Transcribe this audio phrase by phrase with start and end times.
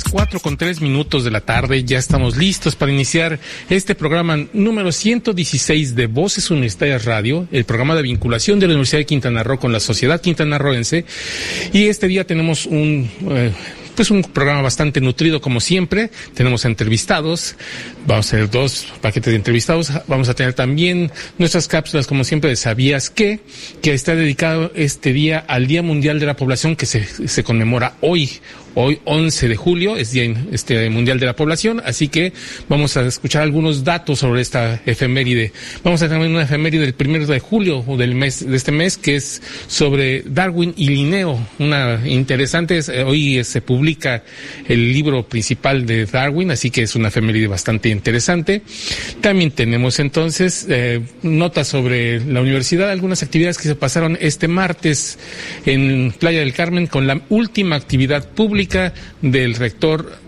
[0.00, 3.38] Las cuatro con tres minutos de la tarde, ya estamos listos para iniciar
[3.68, 9.00] este programa número 116 de Voces Universitarias Radio, el programa de vinculación de la Universidad
[9.00, 11.04] de Quintana Roo con la sociedad quintanarroense.
[11.74, 13.10] Y este día tenemos un...
[13.28, 13.52] Eh,
[14.00, 16.10] pues un programa bastante nutrido como siempre.
[16.32, 17.56] Tenemos entrevistados,
[18.06, 19.92] vamos a tener dos paquetes de entrevistados.
[20.06, 23.40] Vamos a tener también nuestras cápsulas como siempre de Sabías qué,
[23.82, 27.96] que está dedicado este día al Día Mundial de la Población que se, se conmemora
[28.00, 28.40] hoy,
[28.74, 32.32] Hoy, 11 de julio, es Día este, Mundial de la Población, así que
[32.68, 35.52] vamos a escuchar algunos datos sobre esta efeméride.
[35.82, 38.96] Vamos a tener una efeméride del primero de julio o del mes, de este mes,
[38.96, 41.36] que es sobre Darwin y Linneo.
[41.58, 44.22] Una interesante, eh, hoy se publica
[44.68, 48.62] el libro principal de Darwin, así que es una efeméride bastante interesante.
[49.20, 55.18] También tenemos entonces eh, notas sobre la universidad, algunas actividades que se pasaron este martes
[55.66, 58.59] en Playa del Carmen con la última actividad pública
[59.22, 60.18] del rector,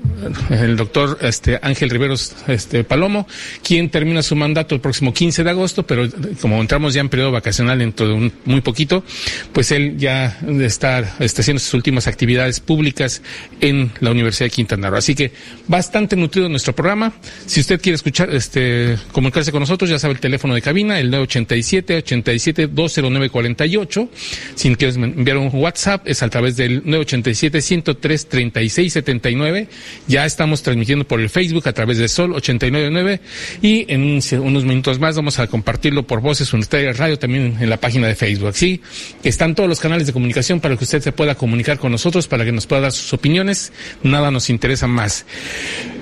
[0.50, 3.26] el doctor este, Ángel Riveros este, Palomo,
[3.62, 6.08] quien termina su mandato el próximo 15 de agosto, pero
[6.40, 9.04] como entramos ya en periodo vacacional dentro de un, muy poquito,
[9.52, 13.22] pues él ya está, está haciendo sus últimas actividades públicas
[13.60, 14.98] en la Universidad de Quintana Roo.
[14.98, 15.32] Así que
[15.68, 17.12] bastante nutrido nuestro programa.
[17.46, 21.10] Si usted quiere escuchar, este, comunicarse con nosotros, ya sabe el teléfono de cabina, el
[21.10, 24.08] 987 87 20948.
[24.54, 29.68] Si quieres enviar un WhatsApp, es a través del 987 103 3679.
[30.12, 33.22] Ya estamos transmitiendo por el Facebook a través de Sol 899
[33.62, 37.78] y en unos minutos más vamos a compartirlo por Voces Universitarias Radio también en la
[37.78, 38.52] página de Facebook.
[38.52, 38.82] Sí,
[39.24, 42.44] están todos los canales de comunicación para que usted se pueda comunicar con nosotros, para
[42.44, 43.72] que nos pueda dar sus opiniones.
[44.02, 45.24] Nada nos interesa más.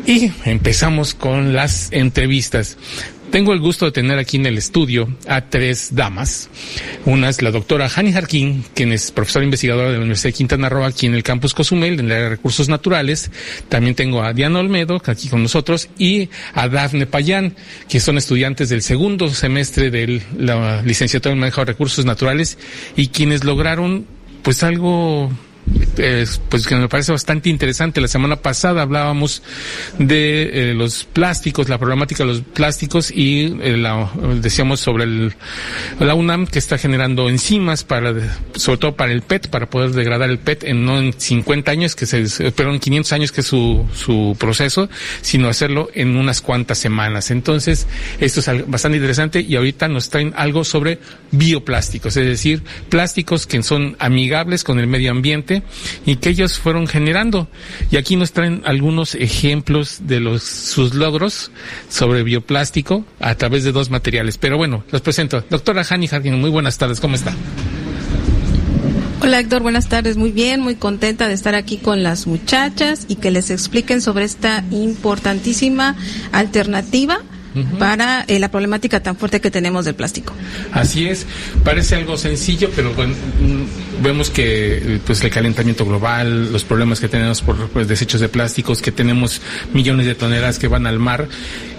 [0.09, 2.79] Y empezamos con las entrevistas.
[3.31, 6.51] Tengo el gusto de tener aquí en el estudio a tres damas.
[7.05, 10.69] Una es la doctora Hani Jarquín, quien es profesora investigadora de la Universidad de Quintana
[10.69, 13.31] Roo aquí en el campus Cozumel, en el área de recursos naturales.
[13.69, 17.55] También tengo a Diana Olmedo, aquí con nosotros, y a Dafne Payán,
[17.89, 22.59] que son estudiantes del segundo semestre de la licenciatura en manejo de recursos naturales
[22.97, 24.07] y quienes lograron
[24.43, 25.31] pues algo
[26.49, 28.01] pues que me parece bastante interesante.
[28.01, 29.43] La semana pasada hablábamos
[29.99, 34.11] de eh, los plásticos, la problemática de los plásticos y eh, la,
[34.41, 35.35] decíamos sobre el,
[35.99, 38.15] la UNAM que está generando enzimas para,
[38.55, 41.95] sobre todo para el PET, para poder degradar el PET en no en 50 años,
[41.95, 44.89] que se, pero en 500 años que es su, su proceso,
[45.21, 47.31] sino hacerlo en unas cuantas semanas.
[47.31, 47.87] Entonces,
[48.19, 50.99] esto es bastante interesante y ahorita nos traen algo sobre
[51.31, 55.50] bioplásticos, es decir, plásticos que son amigables con el medio ambiente
[56.07, 57.49] y que ellos fueron generando.
[57.91, 61.51] Y aquí nos traen algunos ejemplos de sus logros
[61.89, 64.39] sobre bioplástico a través de dos materiales.
[64.39, 65.45] Pero bueno, los presento.
[65.51, 67.35] Doctora Hani Jardín, muy buenas tardes, ¿cómo está?
[69.23, 70.17] Hola Héctor, buenas tardes.
[70.17, 74.25] Muy bien, muy contenta de estar aquí con las muchachas y que les expliquen sobre
[74.25, 75.95] esta importantísima
[76.33, 77.21] alternativa
[77.79, 80.33] para eh, la problemática tan fuerte que tenemos del plástico.
[80.73, 81.27] Así es,
[81.65, 87.01] parece algo sencillo, pero bueno, mm, vemos que eh, pues el calentamiento global, los problemas
[87.01, 89.41] que tenemos por pues, desechos de plásticos, que tenemos
[89.73, 91.29] millones de toneladas que van al mar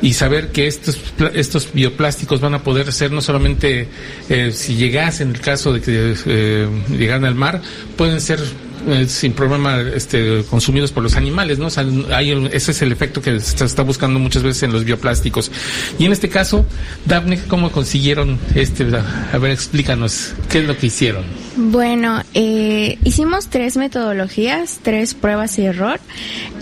[0.01, 0.99] y saber que estos
[1.33, 3.87] estos bioplásticos van a poder ser no solamente
[4.29, 7.61] eh, si llegasen en el caso de que eh, llegaran al mar,
[7.95, 8.39] pueden ser
[8.87, 11.67] eh, sin problema este, consumidos por los animales, ¿no?
[12.13, 15.51] hay ese es el efecto que se está buscando muchas veces en los bioplásticos.
[15.99, 16.65] Y en este caso,
[17.05, 18.85] Daphne, ¿cómo consiguieron este?
[19.33, 21.23] A ver, explícanos, ¿qué es lo que hicieron?
[21.55, 25.99] Bueno, eh, hicimos tres metodologías, tres pruebas y error,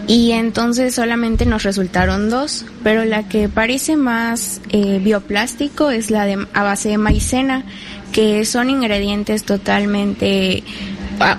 [0.08, 6.26] y entonces solamente nos resultaron dos, pero la que parece más eh, bioplástico es la
[6.26, 7.64] de a base de maicena,
[8.12, 10.64] que son ingredientes totalmente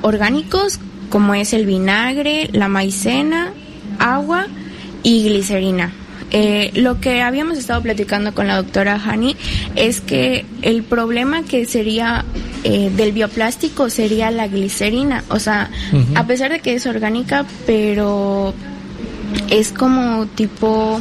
[0.03, 3.53] orgánicos como es el vinagre, la maicena,
[3.99, 4.47] agua
[5.03, 5.93] y glicerina.
[6.32, 9.37] Eh, lo que habíamos estado platicando con la doctora Hani
[9.75, 12.25] es que el problema que sería
[12.62, 15.25] eh, del bioplástico sería la glicerina.
[15.29, 15.71] O sea,
[16.15, 18.55] a pesar de que es orgánica, pero
[19.49, 21.00] es como tipo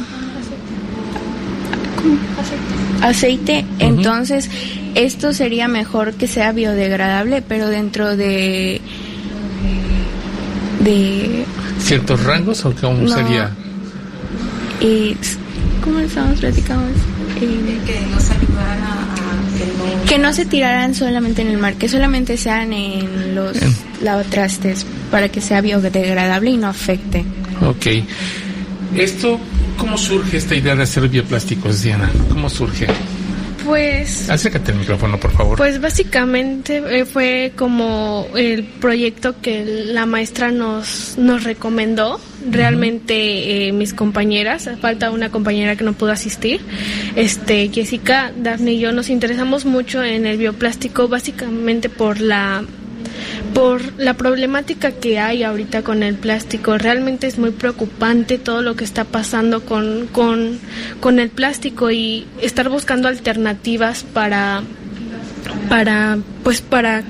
[3.02, 3.64] aceite.
[3.78, 4.50] Entonces,
[4.94, 8.80] esto sería mejor que sea biodegradable, pero dentro de
[10.80, 11.44] de
[11.78, 13.50] ciertos rangos o cómo sería.
[14.80, 15.16] Y
[15.82, 16.88] ¿Cómo estamos platicando?
[17.40, 20.32] Eh, que nos ayudara a, que no...
[20.32, 23.56] se tiraran solamente en el mar, que solamente sean en los
[24.02, 27.24] lavatrastes para que sea biodegradable y no afecte.
[27.62, 27.86] Ok.
[28.94, 29.40] Esto,
[29.78, 32.10] ¿cómo surge esta idea de hacer bioplásticos, Diana?
[32.28, 32.86] ¿Cómo surge?
[33.64, 34.28] Pues.
[34.30, 35.58] Acércate al micrófono, por favor.
[35.58, 42.20] Pues básicamente eh, fue como el proyecto que la maestra nos, nos recomendó.
[42.50, 46.62] Realmente eh, mis compañeras, falta una compañera que no pudo asistir,
[47.14, 52.64] este Jessica, Daphne y yo nos interesamos mucho en el bioplástico básicamente por la
[53.54, 56.78] por la problemática que hay ahorita con el plástico.
[56.78, 62.68] Realmente es muy preocupante todo lo que está pasando con, con, el plástico y estar
[62.68, 64.62] buscando alternativas para,
[65.68, 67.02] para, pues para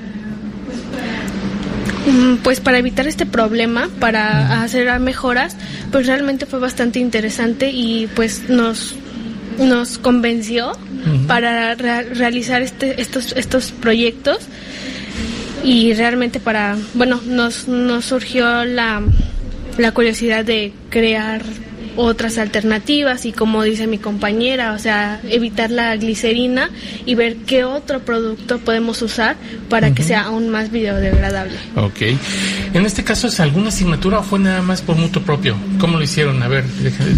[2.07, 5.55] mm, pues para evitar este problema, para hacer mejoras,
[5.91, 8.95] pues realmente fue bastante interesante y pues nos
[9.59, 10.71] nos convenció
[11.27, 14.39] para realizar este, estos estos proyectos
[15.63, 19.01] y realmente para, bueno, nos, nos surgió la,
[19.77, 21.41] la curiosidad de crear
[21.95, 26.69] otras alternativas y como dice mi compañera, o sea, evitar la glicerina
[27.05, 29.35] y ver qué otro producto podemos usar
[29.69, 31.57] para que sea aún más biodegradable.
[31.75, 32.01] Ok.
[32.73, 35.55] En este caso, ¿es alguna asignatura o fue nada más por mutuo propio?
[35.79, 36.41] ¿Cómo lo hicieron?
[36.43, 36.63] A ver,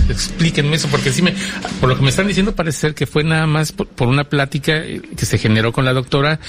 [0.09, 1.33] explíquenme eso, porque sí me,
[1.79, 4.23] por lo que me están diciendo parece ser que fue nada más por, por una
[4.23, 6.39] plática que se generó con la doctora,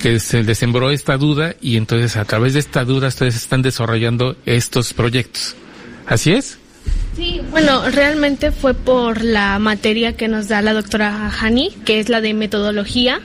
[0.00, 4.36] que se desembró esta duda y entonces a través de esta duda ustedes están desarrollando
[4.46, 5.56] estos proyectos.
[6.06, 6.58] ¿Así es?
[7.16, 12.08] Sí, bueno, realmente fue por la materia que nos da la doctora Hani, que es
[12.08, 13.20] la de metodología.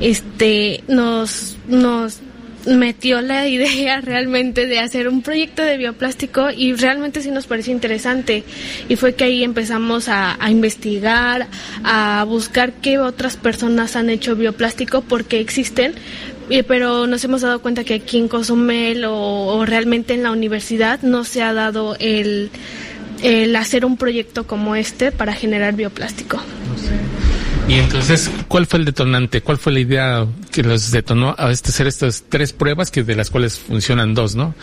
[0.00, 2.20] Este nos nos
[2.66, 7.72] metió la idea realmente de hacer un proyecto de bioplástico y realmente sí nos pareció
[7.72, 8.44] interesante.
[8.88, 11.48] Y fue que ahí empezamos a, investigar,
[11.84, 15.94] a buscar qué otras personas han hecho bioplástico porque existen,
[16.66, 21.24] pero nos hemos dado cuenta que aquí en Cozumel o realmente en la universidad no
[21.24, 22.50] se ha dado el
[23.22, 26.38] el hacer un proyecto como este para generar bioplástico.
[27.68, 29.42] Y entonces, ¿cuál fue el detonante?
[29.42, 33.14] ¿Cuál fue la idea que los detonó a este, hacer estas tres pruebas, que de
[33.14, 34.54] las cuales funcionan dos, no?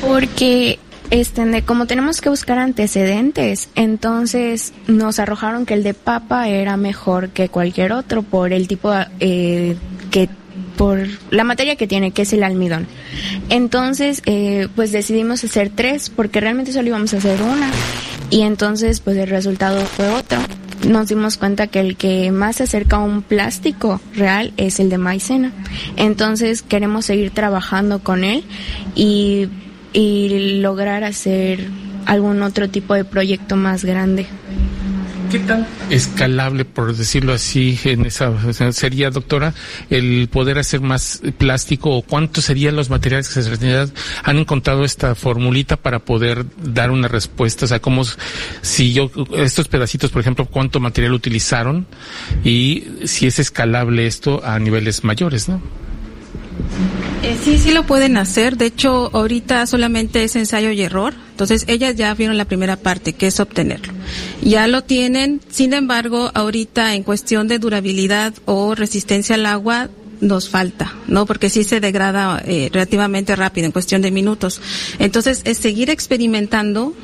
[0.00, 0.78] Porque
[1.10, 7.30] este, como tenemos que buscar antecedentes, entonces nos arrojaron que el de papa era mejor
[7.30, 9.76] que cualquier otro por el tipo eh,
[10.12, 10.28] que
[10.76, 12.86] por la materia que tiene, que es el almidón.
[13.48, 17.70] Entonces, eh, pues decidimos hacer tres, porque realmente solo íbamos a hacer una.
[18.30, 20.38] Y entonces, pues el resultado fue otro.
[20.88, 24.90] Nos dimos cuenta que el que más se acerca a un plástico real es el
[24.90, 25.52] de maicena.
[25.96, 28.44] Entonces, queremos seguir trabajando con él
[28.94, 29.48] y,
[29.92, 31.68] y lograr hacer
[32.06, 34.26] algún otro tipo de proyecto más grande.
[35.34, 38.32] ¿Qué tan escalable, por decirlo así, en esa
[38.70, 39.52] sería, doctora,
[39.90, 43.88] el poder hacer más plástico o cuántos serían los materiales que se
[44.22, 47.64] han encontrado esta formulita para poder dar una respuesta?
[47.64, 48.04] O sea, cómo,
[48.62, 51.88] si yo, estos pedacitos, por ejemplo, cuánto material utilizaron
[52.44, 55.60] y si es escalable esto a niveles mayores, ¿no?
[57.22, 58.56] Eh, sí, sí lo pueden hacer.
[58.56, 61.14] De hecho, ahorita solamente es ensayo y error.
[61.30, 63.92] Entonces, ellas ya vieron la primera parte, que es obtenerlo.
[64.42, 65.40] Ya lo tienen.
[65.48, 69.88] Sin embargo, ahorita en cuestión de durabilidad o resistencia al agua,
[70.20, 71.26] nos falta, ¿no?
[71.26, 74.60] Porque sí se degrada eh, relativamente rápido, en cuestión de minutos.
[74.98, 76.94] Entonces, es seguir experimentando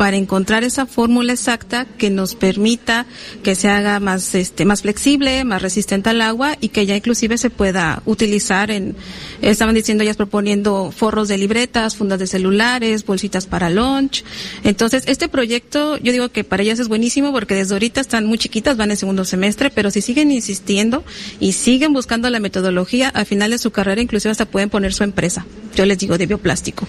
[0.00, 3.04] para encontrar esa fórmula exacta que nos permita
[3.42, 7.36] que se haga más este más flexible, más resistente al agua y que ya inclusive
[7.36, 8.96] se pueda utilizar en
[9.42, 14.24] estaban diciendo ellas proponiendo forros de libretas, fundas de celulares, bolsitas para lunch.
[14.64, 18.38] Entonces, este proyecto yo digo que para ellas es buenísimo porque desde ahorita están muy
[18.38, 21.04] chiquitas, van en segundo semestre, pero si siguen insistiendo
[21.40, 25.04] y siguen buscando la metodología, al final de su carrera inclusive hasta pueden poner su
[25.04, 25.44] empresa.
[25.76, 26.88] Yo les digo de bioplástico.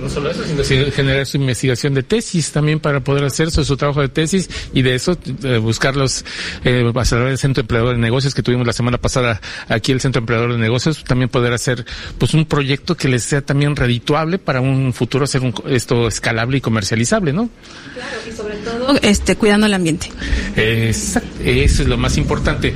[0.00, 4.00] No solo eso, sino generar su investigación de tesis también para poder hacer su, trabajo
[4.00, 6.24] de tesis y de eso eh, buscar los
[6.64, 10.52] eh, del Centro Empleador de Negocios que tuvimos la semana pasada aquí el Centro Empleador
[10.52, 11.84] de Negocios, también poder hacer
[12.18, 16.58] pues un proyecto que les sea también redituable para un futuro hacer un, esto escalable
[16.58, 17.48] y comercializable, ¿no?
[17.94, 20.10] Claro, y sobre todo este, cuidando el ambiente.
[20.56, 22.74] Exacto, eso es lo más importante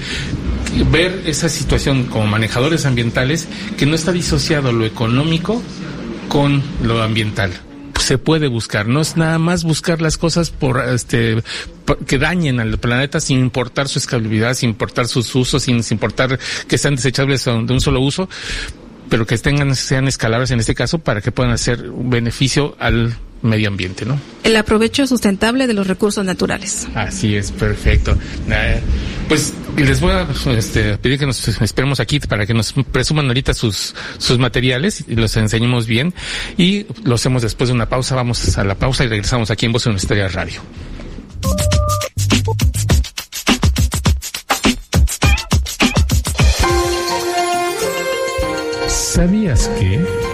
[0.90, 5.62] ver esa situación como manejadores ambientales que no está disociado lo económico
[6.28, 7.52] con lo ambiental
[8.06, 11.42] se puede buscar, no es nada más buscar las cosas por este
[12.06, 16.78] que dañen al planeta sin importar su escalabilidad, sin importar sus usos, sin, importar que
[16.78, 18.28] sean desechables de un solo uso,
[19.08, 23.16] pero que tengan sean escalables en este caso para que puedan hacer un beneficio al
[23.46, 24.18] medio ambiente, ¿no?
[24.44, 26.86] El aprovecho sustentable de los recursos naturales.
[26.94, 28.16] Así es, perfecto.
[28.48, 28.80] Eh,
[29.28, 30.26] pues les voy a
[30.56, 35.14] este, pedir que nos esperemos aquí para que nos presuman ahorita sus, sus materiales y
[35.14, 36.14] los enseñemos bien.
[36.56, 38.14] Y lo hacemos después de una pausa.
[38.14, 40.60] Vamos a la pausa y regresamos aquí en Voz Universitaria Radio.
[48.88, 50.25] ¿Sabías que...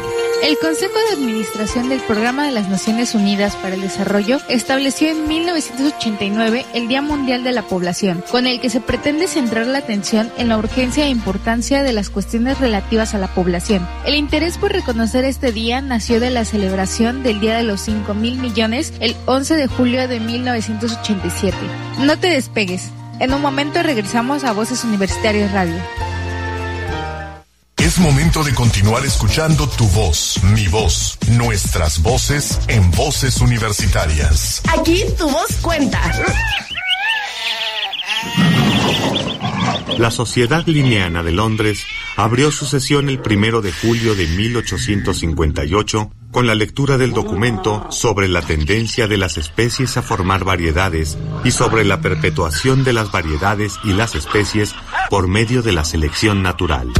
[0.42, 5.28] El Consejo de Administración del Programa de las Naciones Unidas para el Desarrollo estableció en
[5.28, 10.32] 1989 el Día Mundial de la Población, con el que se pretende centrar la atención
[10.38, 13.86] en la urgencia e importancia de las cuestiones relativas a la población.
[14.04, 18.12] El interés por reconocer este día nació de la celebración del Día de los 5
[18.14, 21.56] mil millones el 11 de julio de 1987.
[22.00, 22.90] No te despegues.
[23.20, 25.76] En un momento regresamos a Voces Universitarias Radio.
[27.82, 34.62] Es momento de continuar escuchando tu voz, mi voz, nuestras voces en voces universitarias.
[34.78, 36.00] Aquí tu voz cuenta.
[39.98, 41.82] La Sociedad Lineana de Londres
[42.16, 48.26] abrió su sesión el primero de julio de 1858 con la lectura del documento sobre
[48.26, 53.78] la tendencia de las especies a formar variedades y sobre la perpetuación de las variedades
[53.84, 54.74] y las especies
[55.10, 56.90] por medio de la selección natural.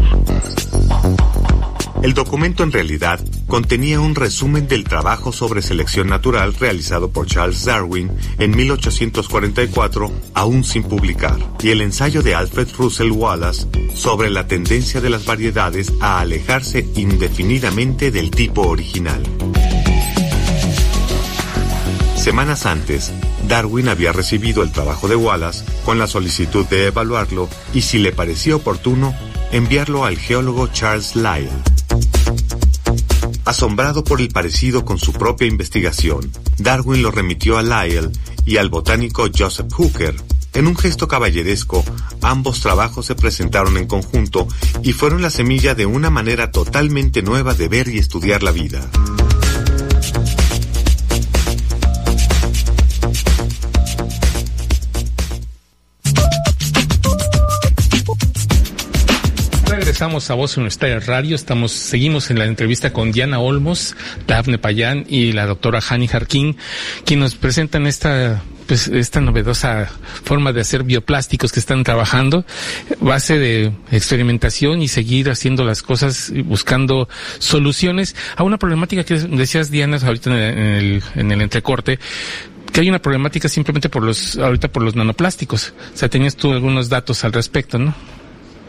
[2.02, 7.64] El documento en realidad contenía un resumen del trabajo sobre selección natural realizado por Charles
[7.64, 14.49] Darwin en 1844, aún sin publicar, y el ensayo de Alfred Russel Wallace sobre la
[14.49, 19.23] tendencia de las variedades a alejarse indefinidamente del tipo original.
[22.16, 23.12] Semanas antes,
[23.47, 28.11] Darwin había recibido el trabajo de Wallace con la solicitud de evaluarlo y si le
[28.11, 29.14] parecía oportuno,
[29.52, 31.49] enviarlo al geólogo Charles Lyell.
[33.44, 38.12] Asombrado por el parecido con su propia investigación, Darwin lo remitió a Lyell
[38.46, 40.14] y al botánico Joseph Hooker.
[40.54, 41.84] En un gesto caballeresco,
[42.20, 44.46] ambos trabajos se presentaron en conjunto
[44.82, 48.88] y fueron la semilla de una manera totalmente nueva de ver y estudiar la vida.
[60.02, 61.37] Regresamos a Voz Universitaria Radio.
[61.37, 63.94] Estamos, seguimos en la entrevista con Diana Olmos,
[64.26, 66.56] Dafne Payán y la doctora Hani Jarquín,
[67.04, 69.88] quien nos presentan esta pues esta novedosa
[70.25, 72.44] forma de hacer bioplásticos que están trabajando,
[72.99, 79.71] base de experimentación y seguir haciendo las cosas, buscando soluciones a una problemática que decías
[79.71, 82.00] Diana ahorita en el, en el entrecorte,
[82.73, 85.75] que hay una problemática simplemente por los, ahorita por los nanoplásticos.
[85.94, 87.94] O sea, tenías tú algunos datos al respecto, ¿no?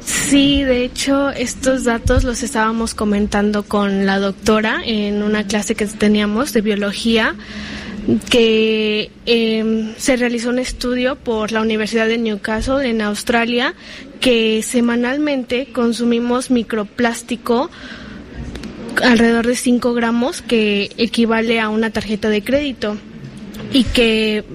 [0.05, 5.85] Sí, de hecho, estos datos los estábamos comentando con la doctora en una clase que
[5.85, 7.35] teníamos de biología,
[8.29, 13.75] que em, se realizó un estudio por la Universidad de Newcastle en Australia,
[14.19, 17.69] que semanalmente consumimos microplástico
[19.01, 22.97] alrededor de 5 gramos, que equivale a una tarjeta de crédito
[23.73, 24.45] y que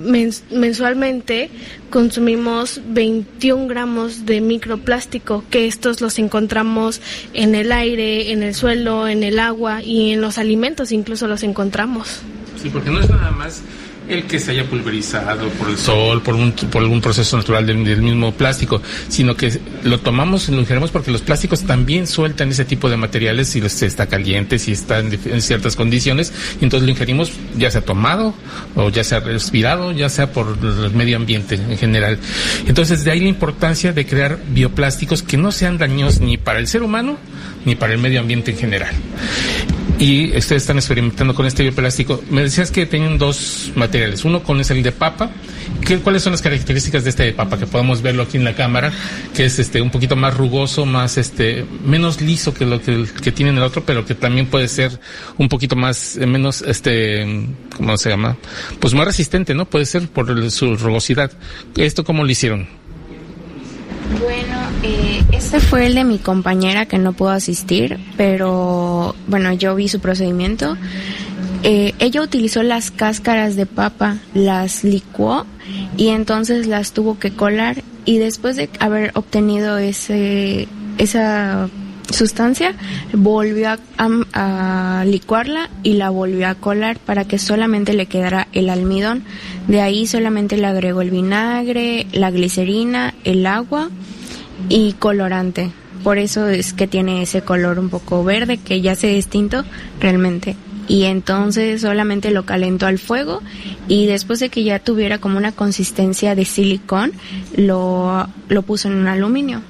[0.51, 1.51] mensualmente
[1.91, 7.01] consumimos 21 gramos de microplástico, que estos los encontramos
[7.35, 11.43] en el aire, en el suelo, en el agua y en los alimentos incluso los
[11.43, 12.21] encontramos.
[12.63, 13.63] Sí, porque no es nada más
[14.09, 17.79] el que se haya pulverizado por el sol, por, un, por algún proceso natural del,
[17.79, 22.65] mismo plástico, sino que lo tomamos y lo ingerimos porque los plásticos también sueltan ese
[22.65, 27.33] tipo de materiales si está caliente, si está en, ciertas condiciones, y entonces lo ingerimos
[27.57, 28.35] ya sea tomado
[28.75, 32.19] o ya sea respirado, ya sea por el medio ambiente en general.
[32.67, 36.67] Entonces de ahí la importancia de crear bioplásticos que no sean daños ni para el
[36.67, 37.19] ser humano
[37.65, 38.95] ni para el medio ambiente en general
[39.99, 42.23] y ustedes están experimentando con este bioplástico.
[42.31, 44.25] Me decías que tienen dos materiales.
[44.25, 45.31] Uno con es el de papa.
[45.85, 47.59] ¿Qué, ¿Cuáles son las características de este de papa?
[47.59, 48.93] Que podemos verlo aquí en la cámara,
[49.35, 53.33] que es este un poquito más rugoso, más este menos liso que lo que, que
[53.33, 55.01] tiene el otro, pero que también puede ser
[55.37, 58.37] un poquito más eh, menos este ¿cómo se llama?
[58.79, 59.65] Pues más resistente, ¿no?
[59.65, 61.33] Puede ser por su rugosidad.
[61.77, 62.69] ¿Esto cómo lo hicieron?
[64.21, 64.38] Bueno,
[65.49, 69.99] este fue el de mi compañera que no pudo asistir, pero bueno, yo vi su
[69.99, 70.77] procedimiento.
[71.63, 75.47] Eh, ella utilizó las cáscaras de papa, las licuó
[75.97, 81.71] y entonces las tuvo que colar y después de haber obtenido ese, esa
[82.11, 82.75] sustancia,
[83.15, 83.79] volvió a,
[84.35, 89.25] a, licuarla y la volvió a colar para que solamente le quedara el almidón.
[89.67, 93.89] De ahí solamente le agregó el vinagre, la glicerina, el agua
[94.69, 95.71] y colorante.
[96.03, 99.65] Por eso es que tiene ese color un poco verde que ya se distinto
[100.01, 100.57] realmente
[100.89, 103.43] y entonces solamente lo calentó al fuego
[103.87, 107.13] y después de que ya tuviera como una consistencia de silicón,
[107.57, 109.61] lo, lo puso en un aluminio.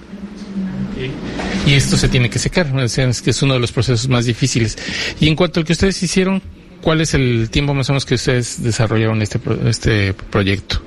[1.67, 4.79] Y esto se tiene que secar, es que es uno de los procesos más difíciles.
[5.21, 6.41] Y en cuanto al que ustedes hicieron,
[6.81, 10.83] ¿cuál es el tiempo más o menos que ustedes desarrollaron este, este proyecto?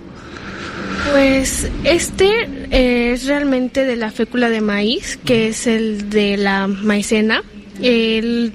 [1.12, 7.44] Pues este es realmente de la fécula de maíz, que es el de la maicena.
[7.82, 8.54] El,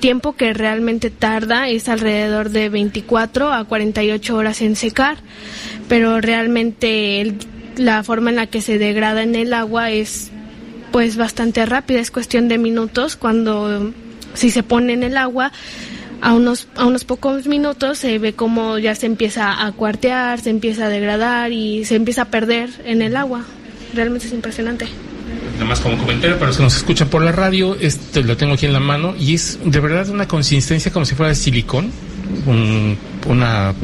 [0.00, 5.18] tiempo que realmente tarda es alrededor de 24 a 48 horas en secar,
[5.88, 7.32] pero realmente
[7.76, 10.32] la forma en la que se degrada en el agua es
[10.90, 13.92] pues bastante rápida, es cuestión de minutos cuando
[14.34, 15.52] si se pone en el agua
[16.20, 20.50] a unos, a unos pocos minutos se ve como ya se empieza a cuartear, se
[20.50, 23.44] empieza a degradar y se empieza a perder en el agua.
[23.94, 24.86] Realmente es impresionante.
[25.54, 28.54] Nada más como comentario para los que nos escuchan por la radio, este lo tengo
[28.54, 31.90] aquí en la mano y es de verdad una consistencia como si fuera de silicón
[33.26, 33.74] una,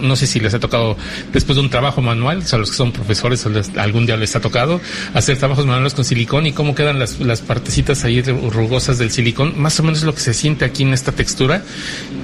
[0.00, 0.96] no sé si les ha tocado
[1.32, 4.80] después de un trabajo manual, a los que son profesores, algún día les ha tocado
[5.14, 9.54] hacer trabajos manuales con silicón y cómo quedan las, las partecitas ahí rugosas del silicón,
[9.60, 11.62] más o menos lo que se siente aquí en esta textura,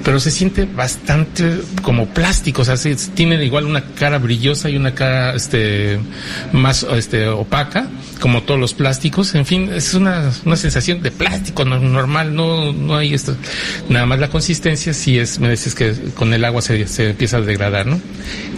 [0.05, 2.77] pero se siente bastante como plástico, o sea,
[3.15, 5.99] tiene igual una cara brillosa y una cara este
[6.53, 7.89] más este opaca,
[8.21, 12.97] como todos los plásticos, en fin, es una, una sensación de plástico normal, no, no
[12.97, 13.37] hay esto,
[13.89, 17.39] nada más la consistencia sí es, me decís que con el agua se, se empieza
[17.39, 18.01] a degradar, ¿no?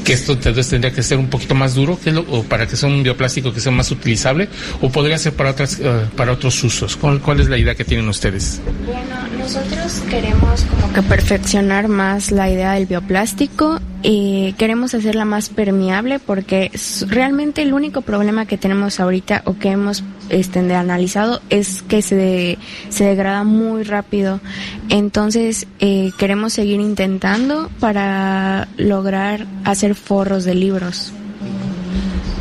[0.04, 2.74] Que esto entonces tendría que ser un poquito más duro, que lo, o para que
[2.74, 4.48] sea un bioplástico que sea más utilizable,
[4.80, 6.96] o podría ser para otras, uh, para otros usos.
[6.96, 8.60] ¿Cuál, ¿Cuál es la idea que tienen ustedes?
[8.86, 15.50] Bueno, nosotros queremos como que perfeccionar más la idea del bioplástico y queremos hacerla más
[15.50, 16.70] permeable porque
[17.06, 22.58] realmente el único problema que tenemos ahorita o que hemos este, analizado es que se,
[22.88, 24.40] se degrada muy rápido.
[24.88, 31.12] Entonces eh, queremos seguir intentando para lograr hacer forros de libros.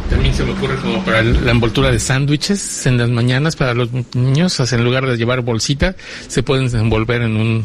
[0.09, 3.89] También se me ocurre como para la envoltura de sándwiches en las mañanas para los
[4.15, 5.95] niños, en lugar de llevar bolsita,
[6.27, 7.63] se pueden envolver en un,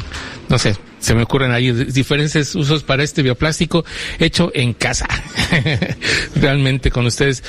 [0.49, 3.85] no sé, se me ocurren ahí diferentes usos para este bioplástico
[4.19, 5.07] hecho en casa.
[6.35, 7.43] Realmente con ustedes.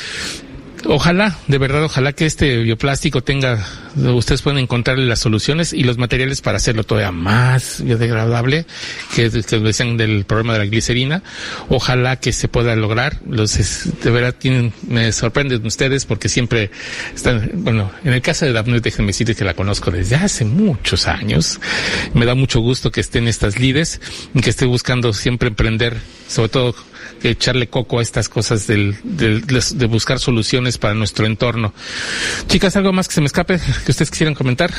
[0.87, 5.97] Ojalá, de verdad, ojalá que este bioplástico tenga, ustedes pueden encontrarle las soluciones y los
[5.97, 8.67] materiales para hacerlo todavía más biodegradable,
[9.15, 11.23] que, que decían del problema de la glicerina.
[11.69, 13.19] Ojalá que se pueda lograr.
[13.27, 13.57] Los,
[14.03, 16.69] de verdad, tienen, me sorprenden ustedes porque siempre
[17.15, 21.07] están, bueno, en el caso de Daphne, déjenme decirles que la conozco desde hace muchos
[21.07, 21.59] años.
[22.13, 23.99] Me da mucho gusto que estén estas lides
[24.35, 26.75] y que esté buscando siempre emprender, sobre todo
[27.23, 31.73] echarle coco a estas cosas del, de buscar soluciones para nuestro entorno.
[32.47, 34.71] Chicas, ¿algo más que se me escape que ustedes quisieran comentar?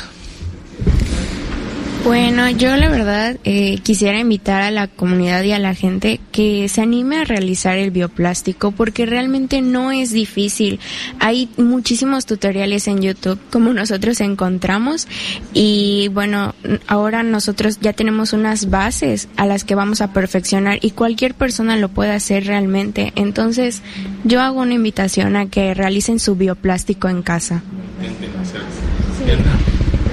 [2.07, 6.69] Bueno, yo la verdad eh, quisiera invitar a la comunidad y a la gente que
[6.69, 10.79] se anime a realizar el bioplástico porque realmente no es difícil.
[11.19, 15.05] Hay muchísimos tutoriales en YouTube como nosotros encontramos
[15.53, 16.55] y bueno,
[16.87, 21.75] ahora nosotros ya tenemos unas bases a las que vamos a perfeccionar y cualquier persona
[21.75, 23.11] lo puede hacer realmente.
[23.17, 23.81] Entonces,
[24.23, 27.63] yo hago una invitación a que realicen su bioplástico en casa.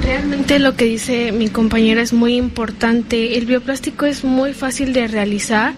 [0.05, 3.39] Realmente lo que dice mi compañera es muy importante.
[3.39, 5.73] El bioplástico es muy fácil de realizar.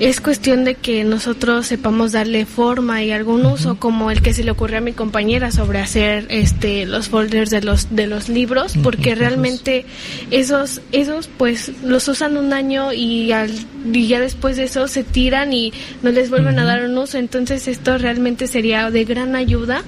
[0.00, 4.44] Es cuestión de que nosotros sepamos darle forma y algún uso, como el que se
[4.44, 8.74] le ocurrió a mi compañera sobre hacer este los folders de los de los libros,
[8.82, 9.84] porque realmente
[10.30, 13.50] esos esos pues los usan un año y, al,
[13.92, 17.18] y ya después de eso se tiran y no les vuelven a dar un uso.
[17.18, 19.82] Entonces esto realmente sería de gran ayuda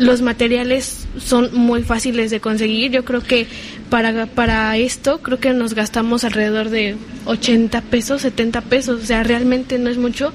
[0.00, 2.90] los materiales son muy fáciles de conseguir.
[2.90, 3.46] Yo creo que
[3.90, 9.02] para, para esto creo que nos gastamos alrededor de 80 pesos, 70 pesos.
[9.02, 10.32] O sea, realmente no es mucho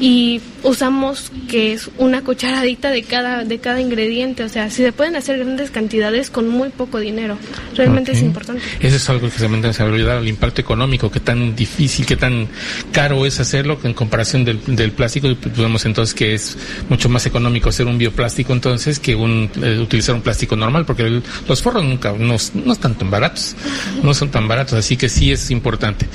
[0.00, 4.92] y usamos que es una cucharadita de cada de cada ingrediente, o sea, si se
[4.92, 7.38] pueden hacer grandes cantidades con muy poco dinero,
[7.74, 8.62] realmente es importante.
[8.80, 12.16] Eso es algo que se me ha olvidado, el impacto económico, que tan difícil, que
[12.16, 12.48] tan
[12.92, 16.56] caro es hacerlo en comparación del, del plástico, vemos entonces que es
[16.88, 21.22] mucho más económico hacer un bioplástico entonces que un eh, utilizar un plástico normal, porque
[21.48, 23.54] los forros nunca no, no están tan baratos,
[24.02, 26.06] no son tan baratos, así que sí es importante.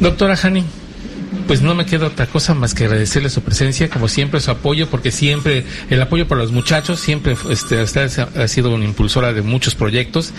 [0.00, 0.64] Doctora Hani,
[1.46, 4.88] pues no me queda otra cosa más que agradecerle su presencia, como siempre, su apoyo,
[4.88, 9.42] porque siempre, el apoyo para los muchachos, siempre este, usted ha sido una impulsora de
[9.42, 10.32] muchos proyectos.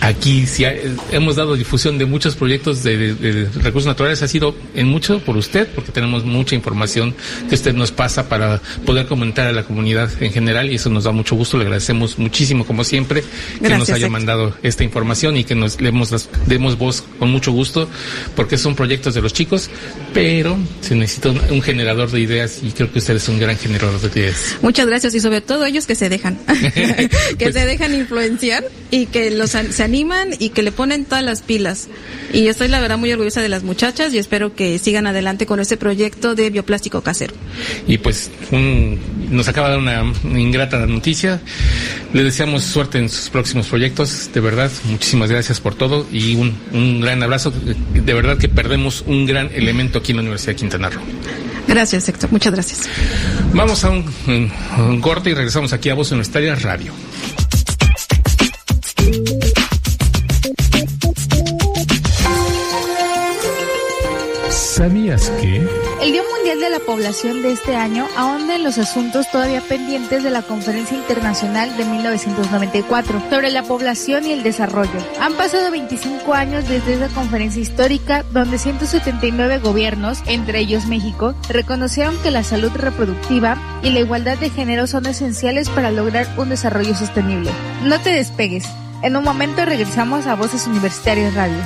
[0.00, 0.64] Aquí sí
[1.10, 5.68] hemos dado difusión de muchos proyectos de, recursos naturales, ha sido en mucho por usted,
[5.74, 7.14] porque tenemos mucha información
[7.48, 11.04] que usted nos pasa para poder comentar a la comunidad en general y eso nos
[11.04, 11.56] da mucho gusto.
[11.56, 13.24] Le agradecemos muchísimo, como siempre,
[13.62, 17.88] que nos haya mandado esta información y que nos demos, demos voz con mucho gusto,
[18.36, 19.70] porque son proyectos de los chicos,
[20.12, 20.41] pero
[20.80, 24.20] se necesita un, generador de ideas y creo que usted es un gran generador de
[24.20, 24.56] ideas.
[24.62, 26.38] Muchas gracias y sobre todo ellos que se dejan,
[26.74, 31.24] que pues se dejan influenciar y que los se animan y que le ponen todas
[31.24, 31.88] las pilas.
[32.32, 35.60] Y estoy la verdad muy orgullosa de las muchachas y espero que sigan adelante con
[35.60, 37.34] este proyecto de bioplástico casero.
[37.86, 38.30] Y pues
[39.30, 41.40] nos acaba de dar una ingrata noticia.
[42.12, 44.30] Le deseamos suerte en sus próximos proyectos.
[44.32, 47.50] De verdad, muchísimas gracias por todo y un, un gran abrazo.
[47.50, 51.02] De verdad que perdemos un gran elemento aquí en la Universidad de Quintana Roo.
[51.68, 52.32] Gracias, Héctor.
[52.32, 52.88] Muchas gracias.
[53.52, 54.04] Vamos a un,
[54.78, 56.92] un corte y regresamos aquí a Voz Universitaria Radio.
[64.72, 65.56] ¿Sabías que?
[66.00, 70.24] El Día Mundial de la Población de este año ahonda en los asuntos todavía pendientes
[70.24, 74.98] de la Conferencia Internacional de 1994 sobre la población y el desarrollo.
[75.20, 82.16] Han pasado 25 años desde esa conferencia histórica donde 179 gobiernos, entre ellos México, reconocieron
[82.22, 86.94] que la salud reproductiva y la igualdad de género son esenciales para lograr un desarrollo
[86.94, 87.50] sostenible.
[87.84, 88.64] No te despegues.
[89.02, 91.58] En un momento regresamos a Voces Universitarias Radio.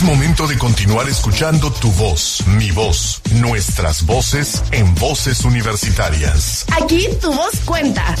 [0.00, 6.64] Es momento de continuar escuchando tu voz, mi voz, nuestras voces en voces universitarias.
[6.82, 8.16] Aquí tu voz cuenta.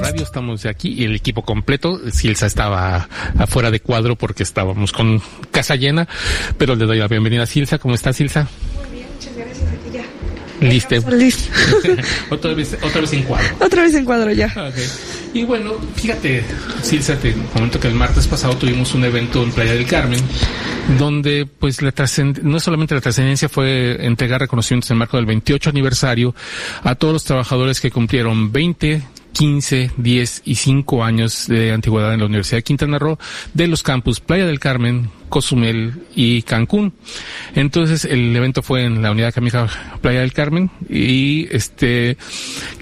[0.00, 2.00] Radio, estamos aquí y el equipo completo.
[2.10, 6.08] Silsa estaba afuera de cuadro porque estábamos con casa llena,
[6.56, 7.76] pero le doy la bienvenida a Silsa.
[7.76, 8.48] ¿Cómo está Silsa?
[8.74, 9.66] Muy bien, muchas gracias.
[9.68, 10.66] Aquí ya.
[10.66, 11.10] Listo.
[11.10, 11.52] Listo.
[12.30, 13.56] otra vez, otra vez en cuadro.
[13.60, 14.46] Otra vez en cuadro ya.
[14.46, 14.86] Okay.
[15.34, 16.44] Y bueno, fíjate,
[16.82, 20.20] Silsa, te comento que el martes pasado tuvimos un evento en Playa del Carmen,
[20.98, 21.92] donde pues la
[22.42, 26.34] no solamente la trascendencia fue entregar reconocimientos en el marco del 28 aniversario
[26.82, 32.20] a todos los trabajadores que cumplieron 20, 15, 10 y 5 años de antigüedad en
[32.20, 33.18] la Universidad de Quintana Roo
[33.54, 36.92] de los campus Playa del Carmen, Cozumel y Cancún.
[37.54, 39.68] Entonces el evento fue en la unidad académica
[40.00, 42.16] Playa del Carmen y este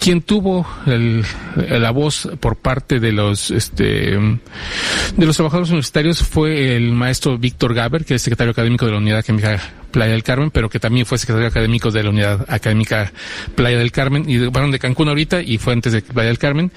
[0.07, 1.25] quien tuvo el,
[1.57, 7.75] la voz por parte de los este de los trabajadores universitarios fue el maestro Víctor
[7.75, 11.07] Gaber, que es secretario académico de la unidad académica Playa del Carmen, pero que también
[11.07, 13.13] fue secretario académico de la unidad académica
[13.57, 16.71] Playa del Carmen y bueno de Cancún ahorita y fue antes de Playa del Carmen.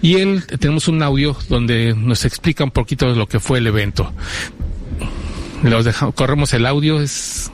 [0.00, 3.66] Y él tenemos un audio donde nos explica un poquito de lo que fue el
[3.66, 4.12] evento.
[5.64, 7.50] Los dejamos, corremos el audio, es...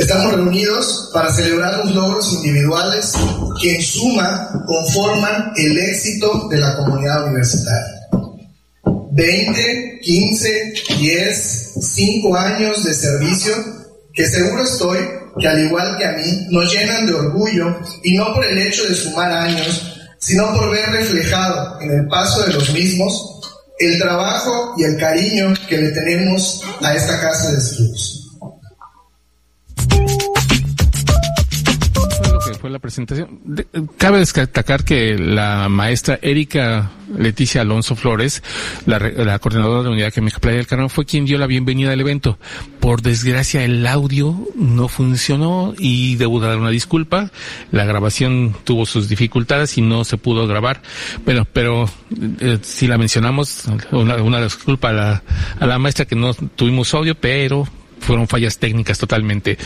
[0.00, 3.12] Estamos reunidos para celebrar los logros individuales
[3.60, 8.08] que en suma conforman el éxito de la comunidad universitaria.
[9.12, 13.52] 20, 15, 10, 5 años de servicio
[14.14, 15.00] que seguro estoy
[15.38, 18.88] que al igual que a mí nos llenan de orgullo y no por el hecho
[18.88, 23.38] de sumar años, sino por ver reflejado en el paso de los mismos
[23.78, 28.19] el trabajo y el cariño que le tenemos a esta casa de estudios.
[32.60, 33.40] Fue la presentación.
[33.96, 38.42] cabe destacar que la maestra Erika Leticia Alonso Flores,
[38.84, 42.00] la, coordinadora de la unidad me Playa del Carmen, fue quien dio la bienvenida al
[42.00, 42.38] evento.
[42.78, 47.30] Por desgracia, el audio no funcionó y debo dar una disculpa.
[47.72, 50.82] La grabación tuvo sus dificultades y no se pudo grabar.
[51.24, 51.88] Pero, pero
[52.40, 55.22] eh, si la mencionamos, una, una disculpa la,
[55.58, 57.66] a la maestra que no tuvimos audio, pero
[58.00, 59.56] fueron fallas técnicas totalmente.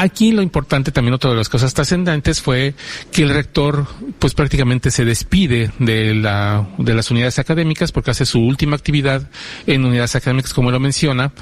[0.00, 2.72] Aquí lo importante también otra de las cosas trascendentes fue
[3.12, 3.86] que el rector
[4.18, 9.28] pues prácticamente se despide de la de las unidades académicas porque hace su última actividad
[9.66, 11.32] en unidades académicas como lo menciona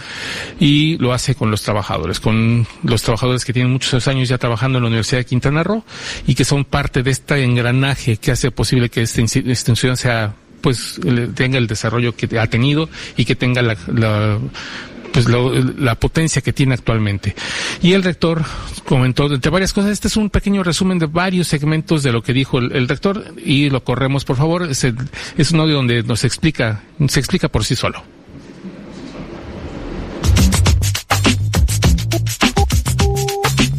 [0.58, 4.78] y lo hace con los trabajadores, con los trabajadores que tienen muchos años ya trabajando
[4.78, 5.84] en la Universidad de Quintana Roo
[6.26, 11.00] y que son parte de este engranaje que hace posible que esta institución sea pues
[11.36, 14.40] tenga el desarrollo que ha tenido y que tenga la, la
[15.12, 17.34] pues la potencia que tiene actualmente.
[17.82, 18.42] Y el rector
[18.84, 19.90] comentó entre varias cosas.
[19.92, 23.70] Este es un pequeño resumen de varios segmentos de lo que dijo el, rector y
[23.70, 24.68] lo corremos, por favor.
[24.70, 28.02] Es, es un audio donde nos explica, se explica por sí solo.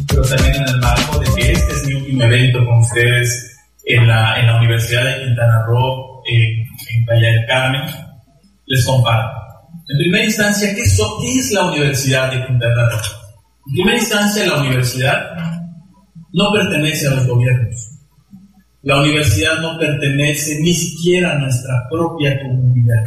[0.08, 3.50] Pero también en el marco de que este es mi último evento con ustedes
[3.84, 6.66] en la, Universidad de Quintana Roo, en,
[7.10, 7.82] en del Carmen,
[8.66, 9.49] les comparto.
[9.92, 12.88] En primera instancia, ¿qué, ¿qué es la Universidad de Quintana?
[13.66, 15.34] En primera instancia, la universidad
[16.32, 17.90] no pertenece a los gobiernos.
[18.82, 23.04] La universidad no pertenece ni siquiera a nuestra propia comunidad.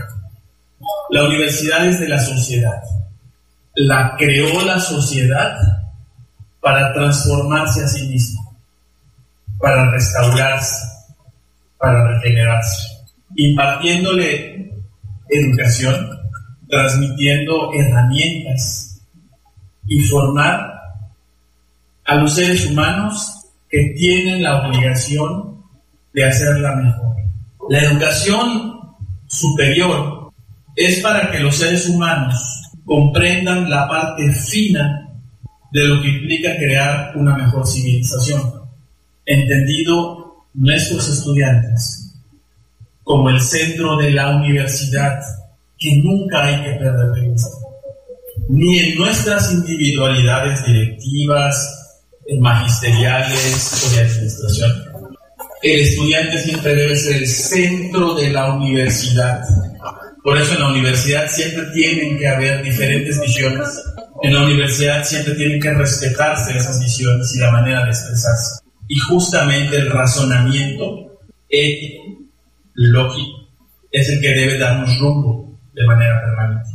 [1.09, 2.81] La universidad es de la sociedad.
[3.75, 5.55] La creó la sociedad
[6.59, 8.41] para transformarse a sí misma,
[9.57, 10.85] para restaurarse,
[11.77, 12.87] para regenerarse,
[13.35, 14.69] impartiéndole
[15.29, 16.22] educación,
[16.69, 19.01] transmitiendo herramientas
[19.87, 20.73] y formar
[22.05, 25.63] a los seres humanos que tienen la obligación
[26.13, 27.15] de hacerla mejor.
[27.69, 28.79] La educación
[29.27, 30.31] superior
[30.75, 32.39] es para que los seres humanos
[32.85, 35.09] comprendan la parte fina
[35.71, 38.41] de lo que implica crear una mejor civilización,
[39.25, 42.03] entendido nuestros estudiantes
[43.03, 45.19] como el centro de la universidad
[45.83, 47.49] que nunca hay que perder de vista,
[48.47, 51.83] ni en nuestras individualidades directivas,
[52.39, 54.71] magisteriales o de administración.
[55.61, 59.43] El estudiante siempre debe ser el centro de la universidad.
[60.23, 63.67] Por eso en la universidad siempre tienen que haber diferentes visiones.
[64.21, 68.61] En la universidad siempre tienen que respetarse esas visiones y la manera de expresarse.
[68.87, 71.19] Y justamente el razonamiento
[71.49, 72.03] ético,
[72.73, 73.49] lógico,
[73.91, 76.69] es el que debe darnos rumbo de manera permanente.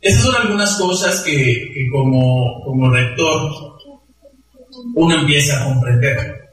[0.00, 3.50] Esas son algunas cosas que, que como, como rector
[4.94, 6.50] uno empieza a comprender,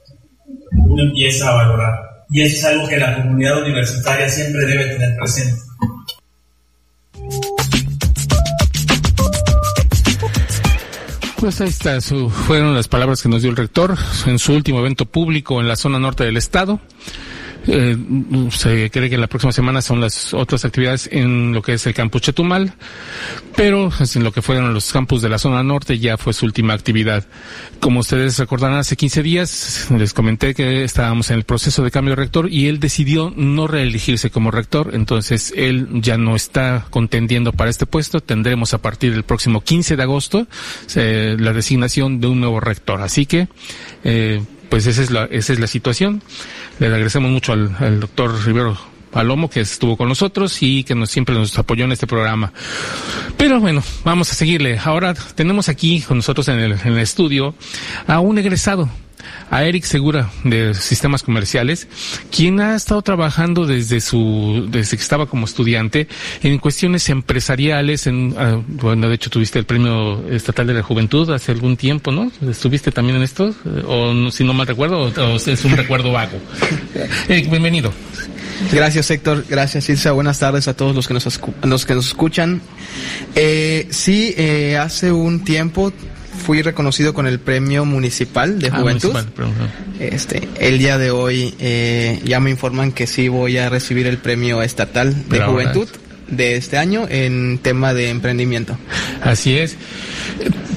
[0.72, 1.94] uno empieza a valorar.
[2.30, 5.62] Y eso es algo que la comunidad universitaria siempre debe tener presente.
[11.42, 15.06] Pues ahí está, fueron las palabras que nos dio el rector en su último evento
[15.06, 16.80] público en la zona norte del estado.
[17.68, 17.96] Eh,
[18.52, 21.94] se cree que la próxima semana son las otras actividades en lo que es el
[21.94, 22.74] campus Chetumal,
[23.56, 26.74] pero en lo que fueron los campus de la zona norte ya fue su última
[26.74, 27.26] actividad.
[27.80, 32.16] Como ustedes recordarán, hace 15 días les comenté que estábamos en el proceso de cambio
[32.16, 37.54] de rector y él decidió no reelegirse como rector, entonces él ya no está contendiendo
[37.54, 38.22] para este puesto.
[38.22, 40.48] Tendremos a partir del próximo 15 de agosto
[40.96, 43.02] eh, la designación de un nuevo rector.
[43.02, 43.48] Así que,
[44.04, 44.42] eh,
[44.72, 46.24] pues esa es la, esa es la situación.
[46.80, 48.78] Le agradecemos mucho al, doctor Rivero
[49.12, 52.54] Palomo que estuvo con nosotros y que nos, siempre nos apoyó en este programa.
[53.36, 54.80] Pero bueno, vamos a seguirle.
[54.82, 57.54] Ahora tenemos aquí con nosotros en el, en el estudio
[58.08, 58.90] a un egresado
[59.50, 61.88] a Eric Segura de Sistemas Comerciales,
[62.36, 66.08] quien ha estado trabajando desde su desde que estaba como estudiante
[66.44, 68.08] en cuestiones empresariales.
[68.08, 72.12] En, ah, bueno, de hecho tuviste el Premio Estatal de la Juventud hace algún tiempo,
[72.12, 72.32] ¿no?
[72.50, 73.54] ¿Estuviste también en esto?
[73.88, 76.40] O si no mal recuerdo, o, es un recuerdo vago.
[77.28, 77.94] Eric, bienvenido.
[78.72, 82.62] Gracias Héctor, gracias Ilsa, buenas tardes a todos los que nos, los que nos escuchan.
[83.36, 85.92] Eh, sí, eh, hace un tiempo
[86.32, 89.16] fui reconocido con el premio municipal de ah, juventud.
[90.00, 94.18] este, el día de hoy eh, ya me informan que sí voy a recibir el
[94.18, 95.88] premio estatal de juventud
[96.32, 98.78] de este año en tema de emprendimiento.
[99.22, 99.78] Así es.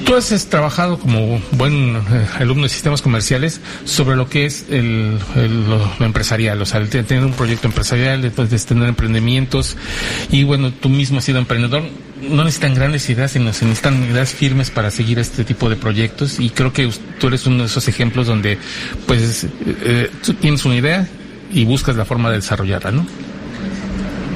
[0.04, 5.18] Tú has trabajado como buen eh, alumno de sistemas comerciales sobre lo que es el,
[5.66, 9.78] lo, empresarial, o sea, tener un proyecto empresarial, de tener emprendimientos
[10.30, 11.84] y bueno, tú mismo has sido emprendedor.
[12.20, 16.38] No necesitan grandes ideas, sino se necesitan ideas firmes para seguir este tipo de proyectos
[16.38, 18.58] y creo que tú eres uno de esos ejemplos donde
[19.06, 21.08] pues eh, tú tienes una idea
[21.50, 23.06] y buscas la forma de desarrollarla, ¿no?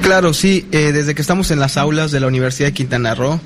[0.09, 3.39] Claro, sí, eh, desde que estamos en las aulas de la Universidad de Quintana Roo,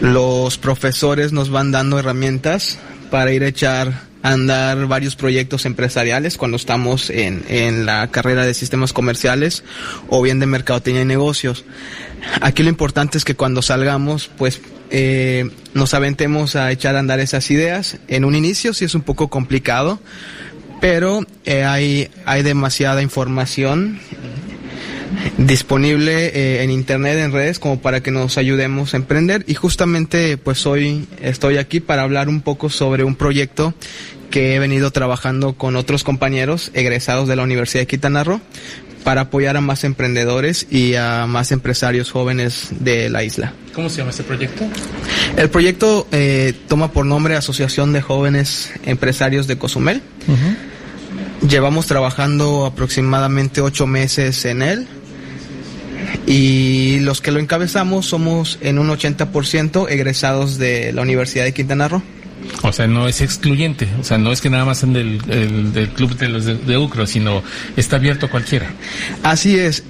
[0.00, 2.78] los profesores nos van dando herramientas
[3.10, 8.46] para ir a echar a andar varios proyectos empresariales cuando estamos en, en la carrera
[8.46, 9.64] de sistemas comerciales
[10.08, 11.64] o bien de mercadotecnia y negocios.
[12.40, 17.18] Aquí lo importante es que cuando salgamos, pues eh, nos aventemos a echar a andar
[17.18, 17.96] esas ideas.
[18.06, 19.98] En un inicio sí es un poco complicado,
[20.80, 23.98] pero eh, hay, hay demasiada información
[25.36, 29.44] disponible eh, en internet, en redes, como para que nos ayudemos a emprender.
[29.46, 33.74] Y justamente, pues hoy estoy aquí para hablar un poco sobre un proyecto
[34.30, 38.40] que he venido trabajando con otros compañeros egresados de la Universidad de Quintana Roo
[39.04, 43.54] para apoyar a más emprendedores y a más empresarios jóvenes de la isla.
[43.74, 44.64] ¿Cómo se llama este proyecto?
[45.36, 50.02] El proyecto eh, toma por nombre Asociación de Jóvenes Empresarios de Cozumel.
[51.48, 54.88] Llevamos trabajando aproximadamente ocho meses en él
[56.28, 61.88] y los que lo encabezamos somos en un 80% egresados de la Universidad de Quintana
[61.88, 62.02] Roo.
[62.62, 65.72] O sea, no es excluyente, o sea, no es que nada más en del, el,
[65.72, 67.42] del club de los de, de UCRO, sino
[67.76, 68.70] está abierto a cualquiera.
[69.22, 69.84] Así es.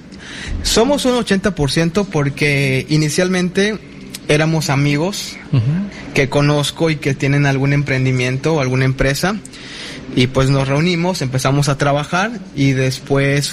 [0.62, 3.76] Somos un 80% porque inicialmente
[4.28, 5.36] éramos amigos
[6.14, 9.36] que conozco y que tienen algún emprendimiento o alguna empresa
[10.14, 13.52] y pues nos reunimos, empezamos a trabajar y después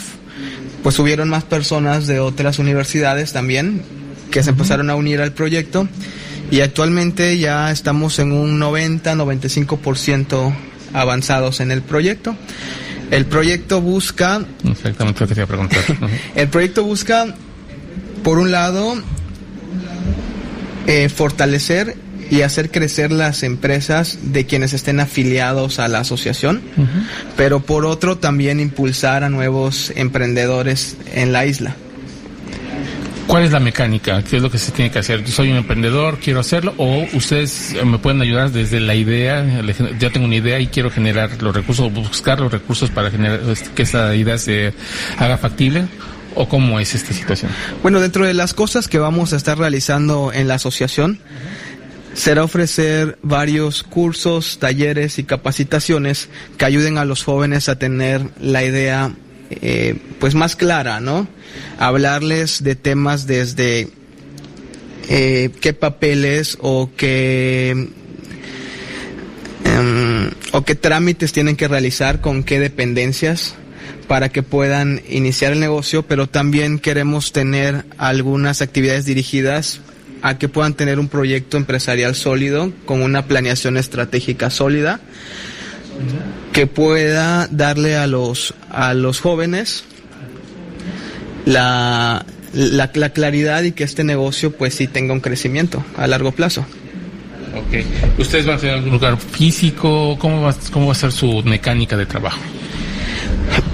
[0.86, 3.82] pues hubieron más personas de otras universidades también
[4.30, 5.88] que se empezaron a unir al proyecto
[6.52, 10.54] y actualmente ya estamos en un 90-95%
[10.94, 12.36] avanzados en el proyecto.
[13.10, 14.46] El proyecto busca...
[14.64, 15.82] Exactamente lo que te iba a preguntar.
[16.36, 17.34] el proyecto busca,
[18.24, 18.94] por un lado,
[20.86, 21.98] eh, fortalecer
[22.30, 26.62] y hacer crecer las empresas de quienes estén afiliados a la asociación,
[27.38, 31.76] pero por otro también impulsar a nuevos emprendedores en la isla.
[33.28, 34.22] ¿Cuál es la mecánica?
[34.22, 35.24] ¿Qué es lo que se tiene que hacer?
[35.24, 39.44] Yo soy un emprendedor, quiero hacerlo, o ustedes me pueden ayudar desde la idea,
[40.00, 43.72] ya tengo una idea y quiero generar los recursos, buscar los recursos para generar este,
[43.72, 44.74] que esa idea se
[45.18, 45.88] haga factible.
[46.38, 47.50] ¿O cómo es esta situación?
[47.82, 51.20] Bueno, dentro de las cosas que vamos a estar realizando en la asociación,
[52.16, 58.64] será ofrecer varios cursos, talleres y capacitaciones que ayuden a los jóvenes a tener la
[58.64, 59.14] idea
[59.52, 61.28] eh, pues más clara, ¿no?
[61.78, 63.90] Hablarles de temas desde
[65.10, 67.90] eh, qué papeles o qué
[69.66, 73.56] em, o qué trámites tienen que realizar con qué dependencias
[74.08, 79.82] para que puedan iniciar el negocio, pero también queremos tener algunas actividades dirigidas
[80.26, 85.00] a que puedan tener un proyecto empresarial sólido con una planeación estratégica sólida
[86.52, 89.84] que pueda darle a los a los jóvenes
[91.46, 96.32] la, la, la claridad y que este negocio pues sí tenga un crecimiento a largo
[96.32, 96.66] plazo.
[97.54, 97.86] Ok.
[98.18, 100.18] ¿Ustedes van a tener algún lugar físico?
[100.18, 102.42] ¿Cómo va, cómo va a ser su mecánica de trabajo?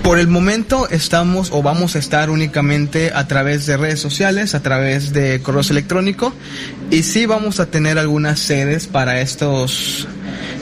[0.04, 4.62] Por el momento estamos o vamos a estar únicamente a través de redes sociales, a
[4.62, 6.34] través de correo electrónico
[6.90, 10.08] y sí vamos a tener algunas sedes para estos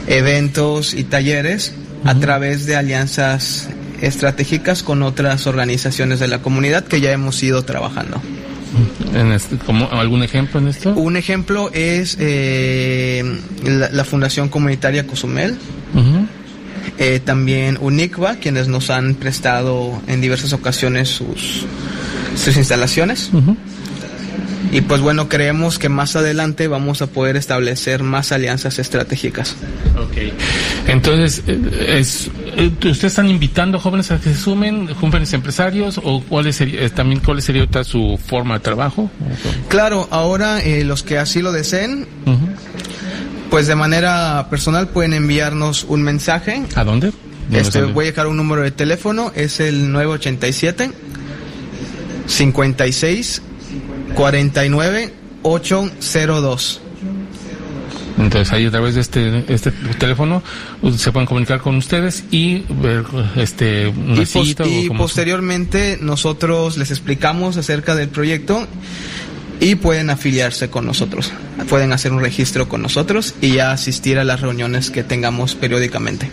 [0.08, 3.70] eventos y talleres a través de alianzas
[4.02, 8.22] estratégicas con otras organizaciones de la comunidad que ya hemos ido trabajando.
[9.14, 10.94] ¿En este, como, ¿Algún ejemplo en esto?
[10.94, 13.24] Un ejemplo es eh,
[13.64, 15.58] la, la, Fundación Comunitaria Cozumel.
[17.02, 21.66] Eh, también UNICBA, quienes nos han prestado en diversas ocasiones sus,
[22.36, 23.32] sus instalaciones.
[24.72, 29.56] Y pues bueno, creemos que más adelante vamos a poder establecer más alianzas estratégicas.
[29.98, 30.34] Ok.
[30.88, 36.82] Entonces, es, ¿ustedes están invitando jóvenes a que se sumen, jóvenes empresarios, o cuál sería,
[36.82, 39.10] eh, también cuál sería otra su forma de trabajo?
[39.70, 42.06] Claro, ahora eh, los que así lo deseen,
[43.50, 46.64] pues de manera personal pueden enviarnos un mensaje.
[46.76, 47.12] ¿A dónde?
[47.52, 50.92] Este, voy a dejar un número de teléfono, es el 987
[52.28, 53.42] 56
[54.16, 56.82] 49 802.
[58.20, 60.44] Entonces ahí a través de este, este teléfono
[60.98, 63.06] se pueden comunicar con ustedes y ver
[63.38, 68.68] este una y, pos y posteriormente nosotros les explicamos acerca del proyecto
[69.60, 71.32] y pueden afiliarse con nosotros.
[71.68, 76.30] Pueden hacer un registro con nosotros y ya asistir a las reuniones que tengamos periódicamente.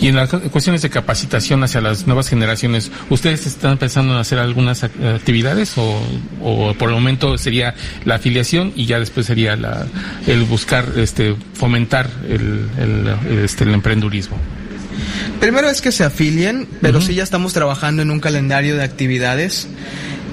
[0.00, 4.38] Y en las cuestiones de capacitación hacia las nuevas generaciones, ¿ustedes están pensando en hacer
[4.38, 6.00] algunas actividades o,
[6.42, 9.86] o por el momento sería la afiliación y ya después sería la,
[10.26, 14.38] el buscar, este, fomentar el, el, este, el emprendurismo?
[15.40, 17.06] Primero es que se afilien, pero uh -huh.
[17.06, 19.68] sí ya estamos trabajando en un calendario de actividades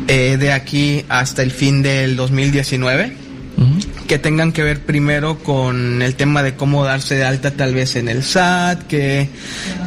[0.08, 3.14] eh, de aquí hasta el fin del 2019
[3.58, 3.86] uh -huh.
[4.08, 7.96] que tengan que ver primero con el tema de cómo darse de alta tal vez
[7.96, 9.30] en el SAT, qué,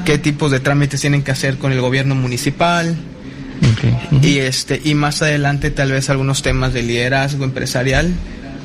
[0.04, 2.96] qué tipos de trámites tienen que hacer con el gobierno municipal.
[3.74, 3.90] Okay.
[3.90, 4.24] Uh -huh.
[4.24, 8.12] Y este y más adelante tal vez algunos temas de liderazgo empresarial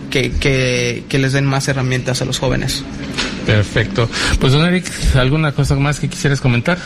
[0.10, 2.84] que, que, que les den más herramientas a los jóvenes.
[3.46, 4.10] Perfecto.
[4.40, 6.78] Pues don Eric, ¿alguna cosa más que quisieras comentar?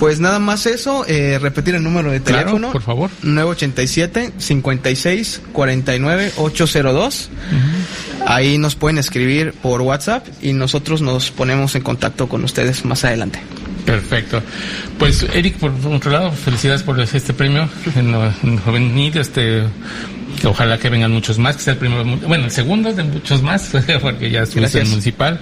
[0.00, 2.56] Pues nada más eso, eh, repetir el número de teléfono.
[2.56, 3.10] Claro, por favor.
[3.22, 7.28] 987 56 49 802.
[7.30, 8.26] Uh -huh.
[8.26, 13.04] Ahí nos pueden escribir por WhatsApp y nosotros nos ponemos en contacto con ustedes más
[13.04, 13.40] adelante.
[13.84, 14.42] Perfecto.
[14.98, 19.64] Pues Eric, por otro lado, felicidades por este premio en, en Juvenil, este
[20.40, 23.42] que ojalá que vengan muchos más, que sea el primero, bueno, el segundo de muchos
[23.42, 25.38] más, porque ya estuviste en el municipal.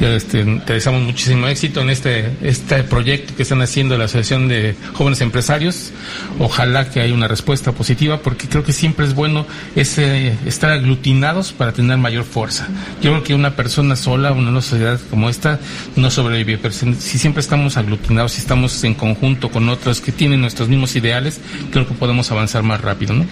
[0.00, 4.76] Este, te deseamos muchísimo éxito en este, este proyecto que están haciendo la Asociación de
[4.92, 5.92] Jóvenes Empresarios.
[6.38, 11.52] Ojalá que haya una respuesta positiva, porque creo que siempre es bueno ese, estar aglutinados
[11.52, 12.68] para tener mayor fuerza.
[13.00, 15.58] Yo creo que una persona sola, una sociedad como esta,
[15.96, 20.42] no sobrevive, pero si siempre estamos aglutinados, si estamos en conjunto con otros que tienen
[20.42, 21.40] nuestros mismos ideales,
[21.70, 23.26] creo que podemos avanzar más rápido, ¿no?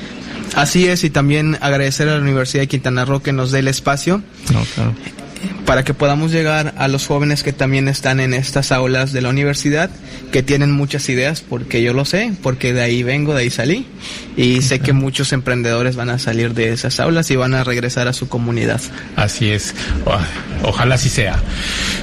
[0.55, 3.69] Así es, y también agradecer a la Universidad de Quintana Roo que nos dé el
[3.69, 4.23] espacio.
[5.67, 9.29] Para que podamos llegar a los jóvenes que también están en estas aulas de la
[9.29, 9.91] universidad,
[10.31, 13.87] que tienen muchas ideas, porque yo lo sé, porque de ahí vengo, de ahí salí,
[14.37, 18.07] y sé que muchos emprendedores van a salir de esas aulas y van a regresar
[18.07, 18.81] a su comunidad.
[19.17, 19.75] Así es,
[20.63, 21.37] ojalá así sea.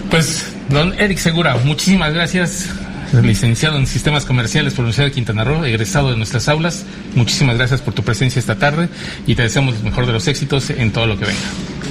[0.09, 2.69] Pues, don Eric Segura, muchísimas gracias
[3.13, 6.85] licenciado en Sistemas Comerciales por la Universidad de Quintana Roo, egresado de nuestras aulas.
[7.15, 8.89] Muchísimas gracias por tu presencia esta tarde
[9.25, 11.39] y te deseamos el mejor de los éxitos en todo lo que venga.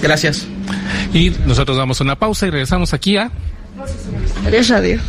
[0.02, 0.46] Gracias.
[1.12, 3.30] Y nosotros damos una pausa y regresamos aquí a...
[4.68, 5.00] Radio.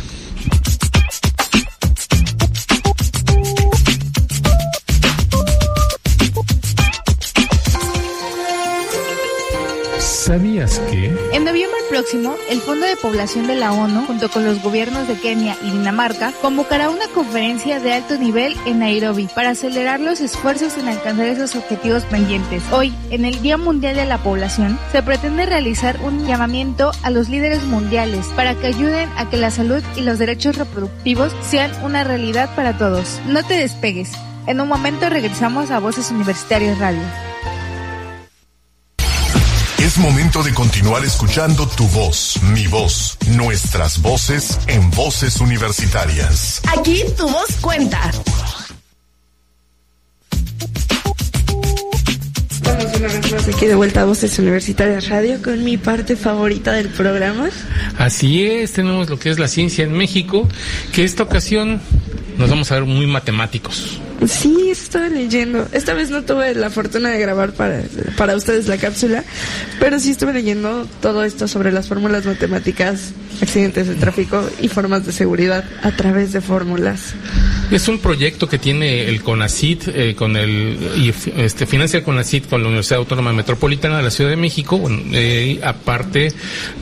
[11.32, 15.18] En noviembre próximo, el Fondo de Población de la ONU, junto con los gobiernos de
[15.18, 20.78] Kenia y Dinamarca, convocará una conferencia de alto nivel en Nairobi para acelerar los esfuerzos
[20.78, 22.62] en alcanzar esos objetivos pendientes.
[22.70, 27.28] Hoy, en el Día Mundial de la Población, se pretende realizar un llamamiento a los
[27.28, 32.04] líderes mundiales para que ayuden a que la salud y los derechos reproductivos sean una
[32.04, 33.20] realidad para todos.
[33.26, 34.12] No te despegues.
[34.46, 37.02] En un momento regresamos a Voces Universitarias Radio.
[40.00, 46.62] Es momento de continuar escuchando tu voz, mi voz, nuestras voces en voces universitarias.
[46.74, 48.10] Aquí tu voz cuenta.
[52.50, 56.72] Estamos una vez más aquí de vuelta a Voces Universitarias Radio con mi parte favorita
[56.72, 57.50] del programa.
[57.98, 60.48] Así es, tenemos lo que es la ciencia en México,
[60.94, 61.78] que esta ocasión
[62.38, 64.00] nos vamos a ver muy matemáticos.
[64.26, 65.66] Sí, estaba leyendo.
[65.72, 67.82] Esta vez no tuve la fortuna de grabar para,
[68.16, 69.24] para ustedes la cápsula,
[69.78, 75.06] pero sí estuve leyendo todo esto sobre las fórmulas matemáticas, accidentes de tráfico y formas
[75.06, 77.14] de seguridad a través de fórmulas.
[77.70, 82.48] Es un proyecto que tiene el CONACIT eh, con el y este financia el CONACIT
[82.48, 84.80] con la Universidad Autónoma Metropolitana de la Ciudad de México.
[85.12, 86.32] Eh, aparte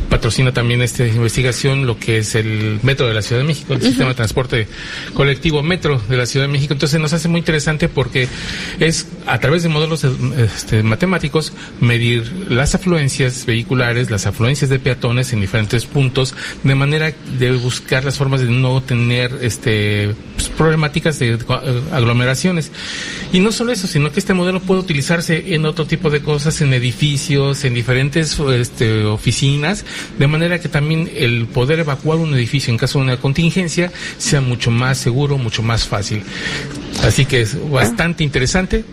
[0.08, 3.82] patrocina también esta investigación lo que es el metro de la Ciudad de México, el
[3.82, 4.66] sistema de transporte
[5.14, 6.72] colectivo metro de la Ciudad de México.
[6.72, 8.28] Entonces nos hace muy interesante porque
[8.80, 15.32] es a través de modelos este, matemáticos medir las afluencias vehiculares, las afluencias de peatones
[15.32, 20.14] en diferentes puntos, de manera de buscar las formas de no tener este
[20.58, 21.38] problemáticas de eh,
[21.92, 22.70] aglomeraciones.
[23.32, 26.60] Y no solo eso, sino que este modelo puede utilizarse en otro tipo de cosas,
[26.60, 29.84] en edificios, en diferentes este, oficinas,
[30.18, 34.40] de manera que también el poder evacuar un edificio en caso de una contingencia sea
[34.40, 36.22] mucho más seguro, mucho más fácil.
[37.04, 38.84] Así que es bastante interesante.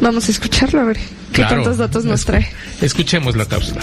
[0.00, 0.98] Vamos a escucharlo a ver
[1.32, 2.48] qué tantos datos nos trae.
[2.80, 3.82] Escuchemos la cápsula.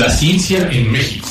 [0.00, 1.28] La ciencia en México.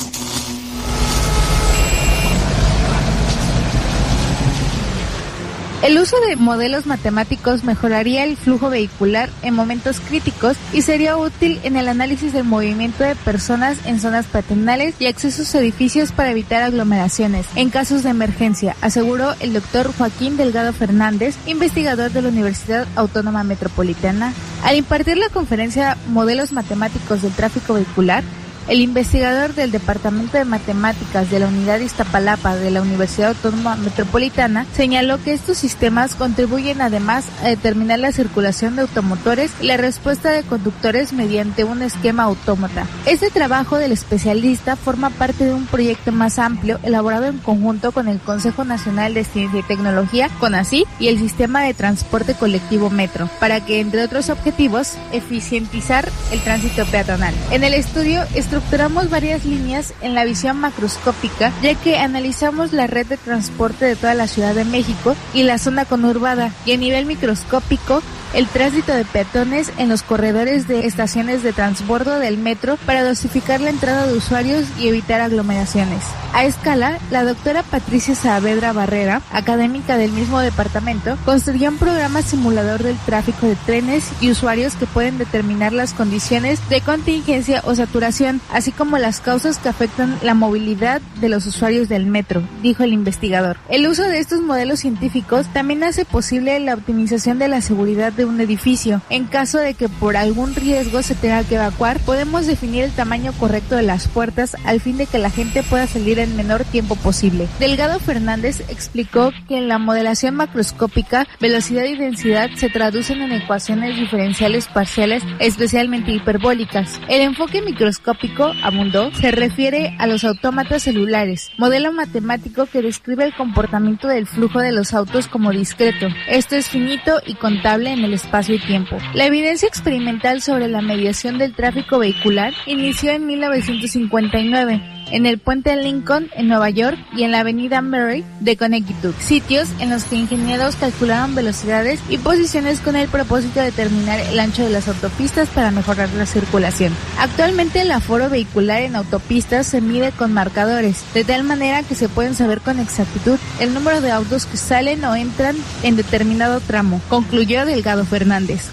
[5.82, 11.58] El uso de modelos matemáticos mejoraría el flujo vehicular en momentos críticos y sería útil
[11.64, 16.30] en el análisis del movimiento de personas en zonas paternales y accesos a edificios para
[16.30, 22.28] evitar aglomeraciones en casos de emergencia, aseguró el doctor Joaquín Delgado Fernández, investigador de la
[22.28, 24.32] Universidad Autónoma Metropolitana.
[24.62, 28.22] Al impartir la conferencia Modelos Matemáticos del Tráfico Vehicular,
[28.68, 34.66] el investigador del Departamento de Matemáticas de la Unidad Iztapalapa de la Universidad Autónoma Metropolitana
[34.74, 40.30] señaló que estos sistemas contribuyen además a determinar la circulación de automotores y la respuesta
[40.30, 42.86] de conductores mediante un esquema autómata.
[43.06, 48.08] Este trabajo del especialista forma parte de un proyecto más amplio elaborado en conjunto con
[48.08, 53.28] el Consejo Nacional de Ciencia y Tecnología, CONACYT, y el Sistema de Transporte Colectivo Metro,
[53.40, 57.34] para que, entre otros objetivos, eficientizar el tránsito peatonal.
[57.50, 63.06] En el estudio, estructuramos varias líneas en la visión macroscópica, ya que analizamos la red
[63.06, 67.06] de transporte de toda la Ciudad de México y la zona conurbada, y a nivel
[67.06, 68.02] microscópico
[68.34, 73.60] el tránsito de peatones en los corredores de estaciones de transbordo del metro para dosificar
[73.60, 76.02] la entrada de usuarios y evitar aglomeraciones.
[76.32, 82.82] A escala, la doctora Patricia Saavedra Barrera, académica del mismo departamento, construyó un programa simulador
[82.82, 88.40] del tráfico de trenes y usuarios que pueden determinar las condiciones de contingencia o saturación,
[88.50, 92.94] así como las causas que afectan la movilidad de los usuarios del metro, dijo el
[92.94, 93.58] investigador.
[93.68, 98.21] El uso de estos modelos científicos también hace posible la optimización de la seguridad de
[98.24, 99.00] un edificio.
[99.10, 103.32] En caso de que por algún riesgo se tenga que evacuar, podemos definir el tamaño
[103.38, 106.96] correcto de las puertas al fin de que la gente pueda salir en menor tiempo
[106.96, 107.48] posible.
[107.58, 113.96] Delgado Fernández explicó que en la modelación macroscópica, velocidad y densidad se traducen en ecuaciones
[113.96, 117.00] diferenciales parciales, especialmente hiperbólicas.
[117.08, 123.34] El enfoque microscópico, abundó, se refiere a los autómatas celulares, modelo matemático que describe el
[123.34, 126.08] comportamiento del flujo de los autos como discreto.
[126.28, 128.96] Esto es finito y contable en el espacio y tiempo.
[129.14, 135.76] La evidencia experimental sobre la mediación del tráfico vehicular inició en 1959 en el puente
[135.76, 140.16] Lincoln en Nueva York y en la avenida Murray de Connecticut, sitios en los que
[140.16, 145.48] ingenieros calcularon velocidades y posiciones con el propósito de determinar el ancho de las autopistas
[145.50, 146.94] para mejorar la circulación.
[147.18, 152.08] Actualmente el aforo vehicular en autopistas se mide con marcadores, de tal manera que se
[152.08, 157.00] pueden saber con exactitud el número de autos que salen o entran en determinado tramo,
[157.08, 158.70] concluyó Delgado Fernández.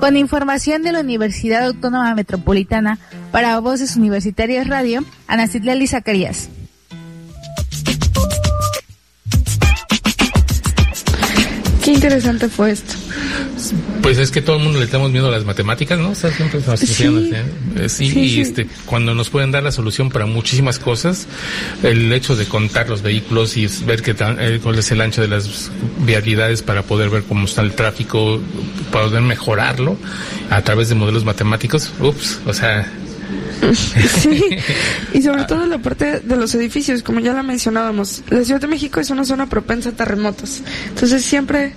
[0.00, 2.98] Con información de la Universidad Autónoma Metropolitana,
[3.30, 6.48] para Voces Universitarias Radio, Ana Citlali Zacarías.
[11.84, 12.94] Qué interesante fue esto.
[14.02, 16.10] Pues es que todo el mundo le tenemos miedo a las matemáticas, ¿no?
[16.10, 17.04] O sea, siempre nos sí.
[17.04, 17.88] ¿eh?
[17.88, 21.26] sí, sí, y este, cuando nos pueden dar la solución para muchísimas cosas,
[21.82, 25.20] el hecho de contar los vehículos y ver qué tal, eh, cuál es el ancho
[25.20, 25.70] de las
[26.04, 28.40] vialidades para poder ver cómo está el tráfico,
[28.90, 29.96] para poder mejorarlo
[30.50, 32.90] a través de modelos matemáticos, ups, o sea,
[33.74, 34.42] sí,
[35.12, 38.66] y sobre todo la parte de los edificios, como ya la mencionábamos, la Ciudad de
[38.66, 41.72] México es una zona propensa a terremotos, entonces siempre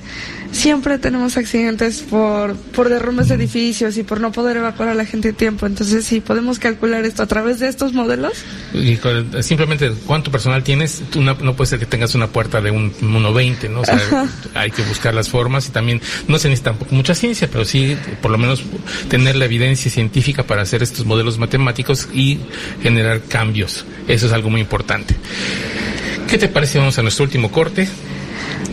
[0.54, 5.06] siempre tenemos accidentes por, por derrumbes de edificios y por no poder evacuar a la
[5.06, 5.66] gente a tiempo.
[5.66, 8.34] Entonces, si podemos calcular esto a través de estos modelos.
[8.74, 8.98] Y
[9.42, 11.02] simplemente, ¿cuánto personal tienes?
[11.12, 13.82] Tú no, puede ser que tengas una puerta de un 1.20, ¿no?
[13.82, 14.00] O sea,
[14.54, 17.98] hay que buscar las formas y también no se necesita tampoco mucha ciencia, pero sí,
[18.22, 18.64] por lo menos,
[19.10, 22.40] tener la evidencia científica para hacer estos modelos matemáticos y
[22.82, 23.86] generar cambios.
[24.08, 25.16] Eso es algo muy importante.
[26.30, 26.80] ¿Qué te parece?
[26.80, 27.88] Vamos a nuestro último corte.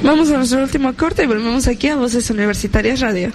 [0.03, 3.33] Vamos a nuestro último corte y volvemos aquí a Voces Universitarias Radio.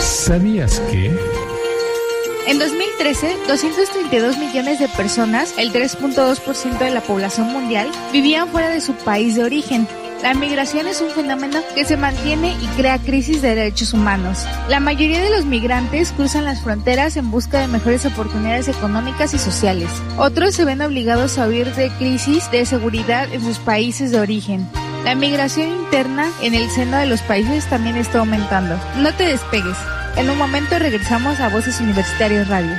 [0.00, 1.10] ¿Sabías que?
[2.46, 8.80] En 2013, 232 millones de personas, el 3.2% de la población mundial, vivían fuera de
[8.80, 9.86] su país de origen,
[10.22, 14.46] la migración es un fenómeno que se mantiene y crea crisis de derechos humanos.
[14.68, 19.38] La mayoría de los migrantes cruzan las fronteras en busca de mejores oportunidades económicas y
[19.38, 19.90] sociales.
[20.16, 24.68] Otros se ven obligados a huir de crisis de seguridad en sus países de origen.
[25.04, 28.78] La migración interna en el seno de los países también está aumentando.
[28.98, 29.76] No te despegues.
[30.16, 32.72] En un momento regresamos a Voces Universitarias Radio.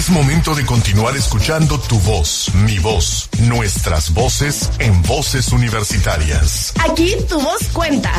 [0.00, 6.72] Es momento de continuar escuchando tu voz, mi voz, nuestras voces en voces universitarias.
[6.90, 8.10] Aquí tu voz cuenta.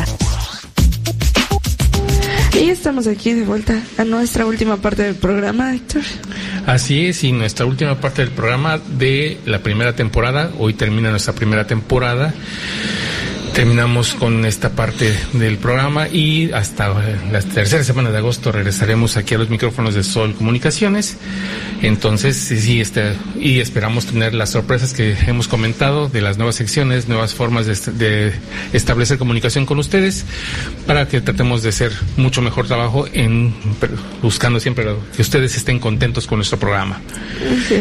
[2.52, 6.02] Y estamos aquí de vuelta a nuestra última parte del programa, Héctor.
[6.68, 10.52] Así es, y nuestra última parte del programa de la primera temporada.
[10.60, 12.32] Hoy termina nuestra primera temporada
[13.52, 16.88] terminamos con esta parte del programa y hasta
[17.30, 21.18] la tercera semana de agosto regresaremos aquí a los micrófonos de Sol Comunicaciones.
[21.82, 27.08] Entonces, sí, este, y esperamos tener las sorpresas que hemos comentado de las nuevas secciones,
[27.08, 28.32] nuevas formas de, de
[28.72, 30.24] establecer comunicación con ustedes
[30.86, 33.54] para que tratemos de hacer mucho mejor trabajo en
[34.22, 37.00] buscando siempre que ustedes estén contentos con nuestro programa.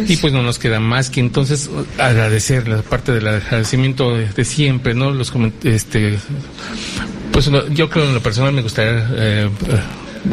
[0.08, 4.44] Y pues no nos queda más que entonces agradecer la parte del agradecimiento de, de
[4.44, 5.12] siempre, ¿no?
[5.12, 6.18] Los comentarios este
[7.32, 9.50] pues yo creo en lo personal me gustaría eh,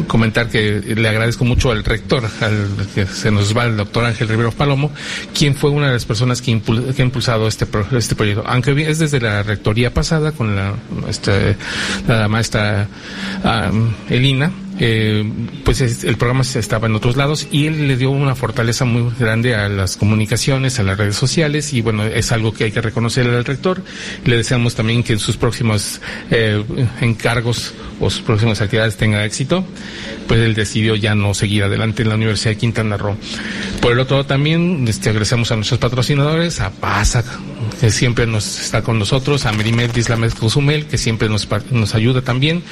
[0.07, 4.27] comentar que le agradezco mucho al rector, al que se nos va el doctor Ángel
[4.27, 4.91] Rivero Palomo,
[5.33, 9.19] quien fue una de las personas que, ha impulsado este este proyecto, aunque es desde
[9.19, 10.75] la rectoría pasada con la,
[11.07, 11.55] este,
[12.07, 12.87] la maestra
[14.09, 15.29] Elina, eh,
[15.65, 19.55] pues el programa estaba en otros lados y él le dio una fortaleza muy grande
[19.55, 23.35] a las comunicaciones, a las redes sociales y bueno, es algo que hay que reconocerle
[23.35, 23.83] al rector.
[24.25, 26.01] Le deseamos también que en sus próximos
[26.31, 26.63] eh,
[27.01, 29.65] encargos o sus próximas actividades tenga éxito.
[30.27, 33.17] Pues él decidió ya no seguir adelante en la Universidad de Quintana Roo.
[33.81, 37.23] Por el otro lado también este, agradecemos a nuestros patrocinadores, a PASA,
[37.79, 42.21] que siempre nos está con nosotros, a Merimed Islamet Cozumel, que siempre nos, nos ayuda
[42.21, 42.63] también.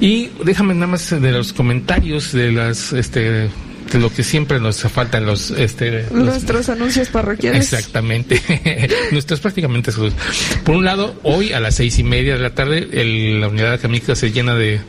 [0.00, 3.50] Y déjame nada más de los comentarios de las, este,
[3.92, 8.40] lo que siempre nos falta en los este nuestros anuncios parroquiales exactamente
[9.12, 9.92] nuestros prácticamente
[10.64, 13.74] por un lado hoy a las seis y media de la tarde el, la unidad
[13.74, 14.80] académica se llena de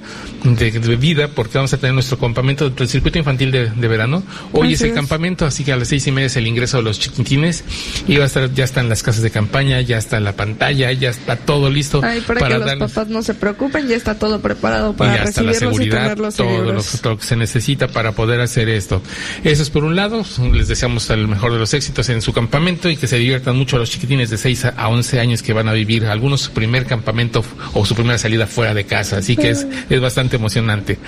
[0.53, 4.23] de, vida porque vamos a tener nuestro campamento del circuito infantil de, verano.
[4.51, 6.83] Hoy es el campamento, así que a las seis y media es el ingreso de
[6.83, 7.63] los chiquitines
[8.07, 11.09] y va a estar, ya están las casas de campaña, ya está la pantalla, ya
[11.09, 12.01] está todo listo.
[12.01, 15.97] para, que los papás no se preocupen, ya está todo preparado para recibirlos la seguridad,
[15.97, 19.01] y tenerlos todo lo, todo lo, que se necesita para poder hacer esto.
[19.43, 20.23] Eso es por un lado,
[20.53, 23.79] les deseamos el mejor de los éxitos en su campamento y que se diviertan mucho
[23.79, 27.43] los chiquitines de 6 a 11 años que van a vivir algunos su primer campamento
[27.73, 30.99] o su primera salida fuera de casa, así que es, es bastante emocionante.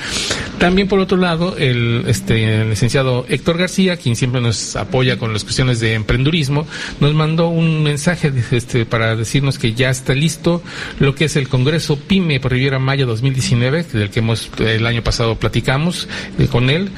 [0.58, 5.44] También por otro lado, el, este, licenciado Héctor García, quien siempre nos apoya con las
[5.44, 6.66] cuestiones de emprendurismo,
[7.00, 10.64] nos mandó un mensaje este, para decirnos que ya está listo
[11.00, 15.04] lo que es el Congreso PYME por Riviera Maya 2019, del que hemos el año
[15.04, 16.08] pasado platicamos
[16.40, 16.90] eh, con él.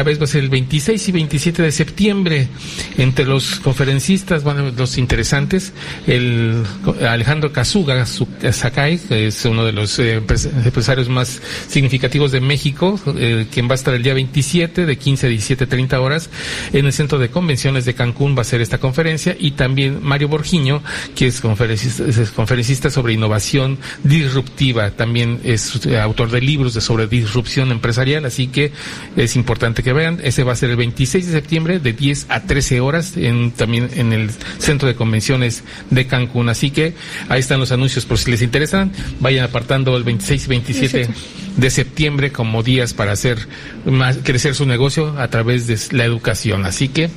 [0.00, 2.48] Esta vez va a ser el 26 y 27 de septiembre.
[2.96, 5.74] Entre los conferencistas, bueno, los interesantes,
[6.06, 6.62] el
[7.06, 13.46] Alejandro Kazuga Sakai, que es uno de los eh, empresarios más significativos de México, eh,
[13.52, 16.30] quien va a estar el día 27 de 15 a 17, 30 horas
[16.72, 19.36] en el Centro de Convenciones de Cancún va a ser esta conferencia.
[19.38, 20.82] Y también Mario Borgiño,
[21.14, 26.80] que es conferencista, es conferencista sobre innovación disruptiva, también es eh, autor de libros de
[26.80, 28.72] sobre disrupción empresarial, así que
[29.14, 32.42] es importante que vean, ese va a ser el 26 de septiembre de 10 a
[32.42, 36.94] 13 horas en, también en el Centro de Convenciones de Cancún, así que
[37.28, 41.08] ahí están los anuncios por si les interesan, vayan apartando el 26 y 27
[41.56, 43.38] de septiembre como días para hacer
[43.84, 46.64] más, crecer su negocio a través de la educación.
[46.64, 47.10] Así que,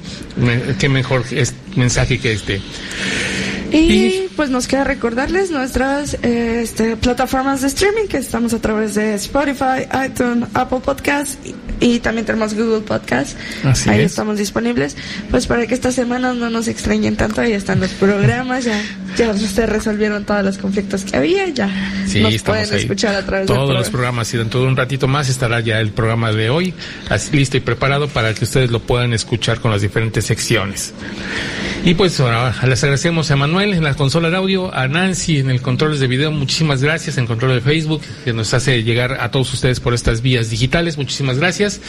[0.80, 2.62] qué mejor es, mensaje que este.
[3.72, 9.16] Y, pues nos queda recordarles nuestras este, plataformas de streaming que estamos a través de
[9.16, 11.56] Spotify, iTunes, Apple Podcasts y,
[12.00, 13.36] también tenemos Google Podcasts.
[13.88, 14.96] Ahí estamos disponibles.
[15.30, 18.82] Pues para que estas semanas no nos extrañen tanto, ahí están los programas, ya,
[19.18, 21.68] ya se resolvieron todos los conflictos que había, ya
[22.22, 25.30] nos pueden escuchar a través de todos los programas y dentro de un ratito más
[25.30, 26.74] estará ya el programa de hoy
[27.32, 30.94] listo y preparado para que ustedes lo puedan escuchar con las diferentes secciones.
[31.86, 35.50] Y pues ahora les agradecemos a Manuel en la consola de audio, a Nancy en
[35.50, 39.32] el control de video, muchísimas gracias, en control de Facebook, que nos hace llegar a
[39.32, 41.82] todos ustedes por estas vías digitales, muchísimas gracias.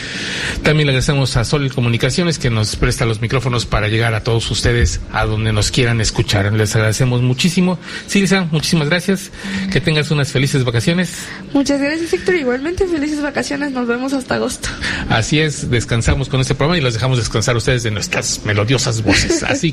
[0.64, 4.51] También le agradecemos a Sol Comunicaciones, que nos presta los micrófonos para llegar a todos
[4.51, 6.53] ustedes a donde nos quieran escuchar.
[6.53, 7.78] Les agradecemos muchísimo.
[8.09, 9.30] Silsa, muchísimas gracias,
[9.72, 11.28] que tengas unas felices vacaciones.
[11.53, 14.68] Muchas gracias, Héctor, igualmente felices vacaciones, nos vemos hasta agosto.
[15.09, 19.45] Así es, descansamos con este programa y los dejamos descansar ustedes de nuestras melodiosas voces.
[19.45, 19.72] Así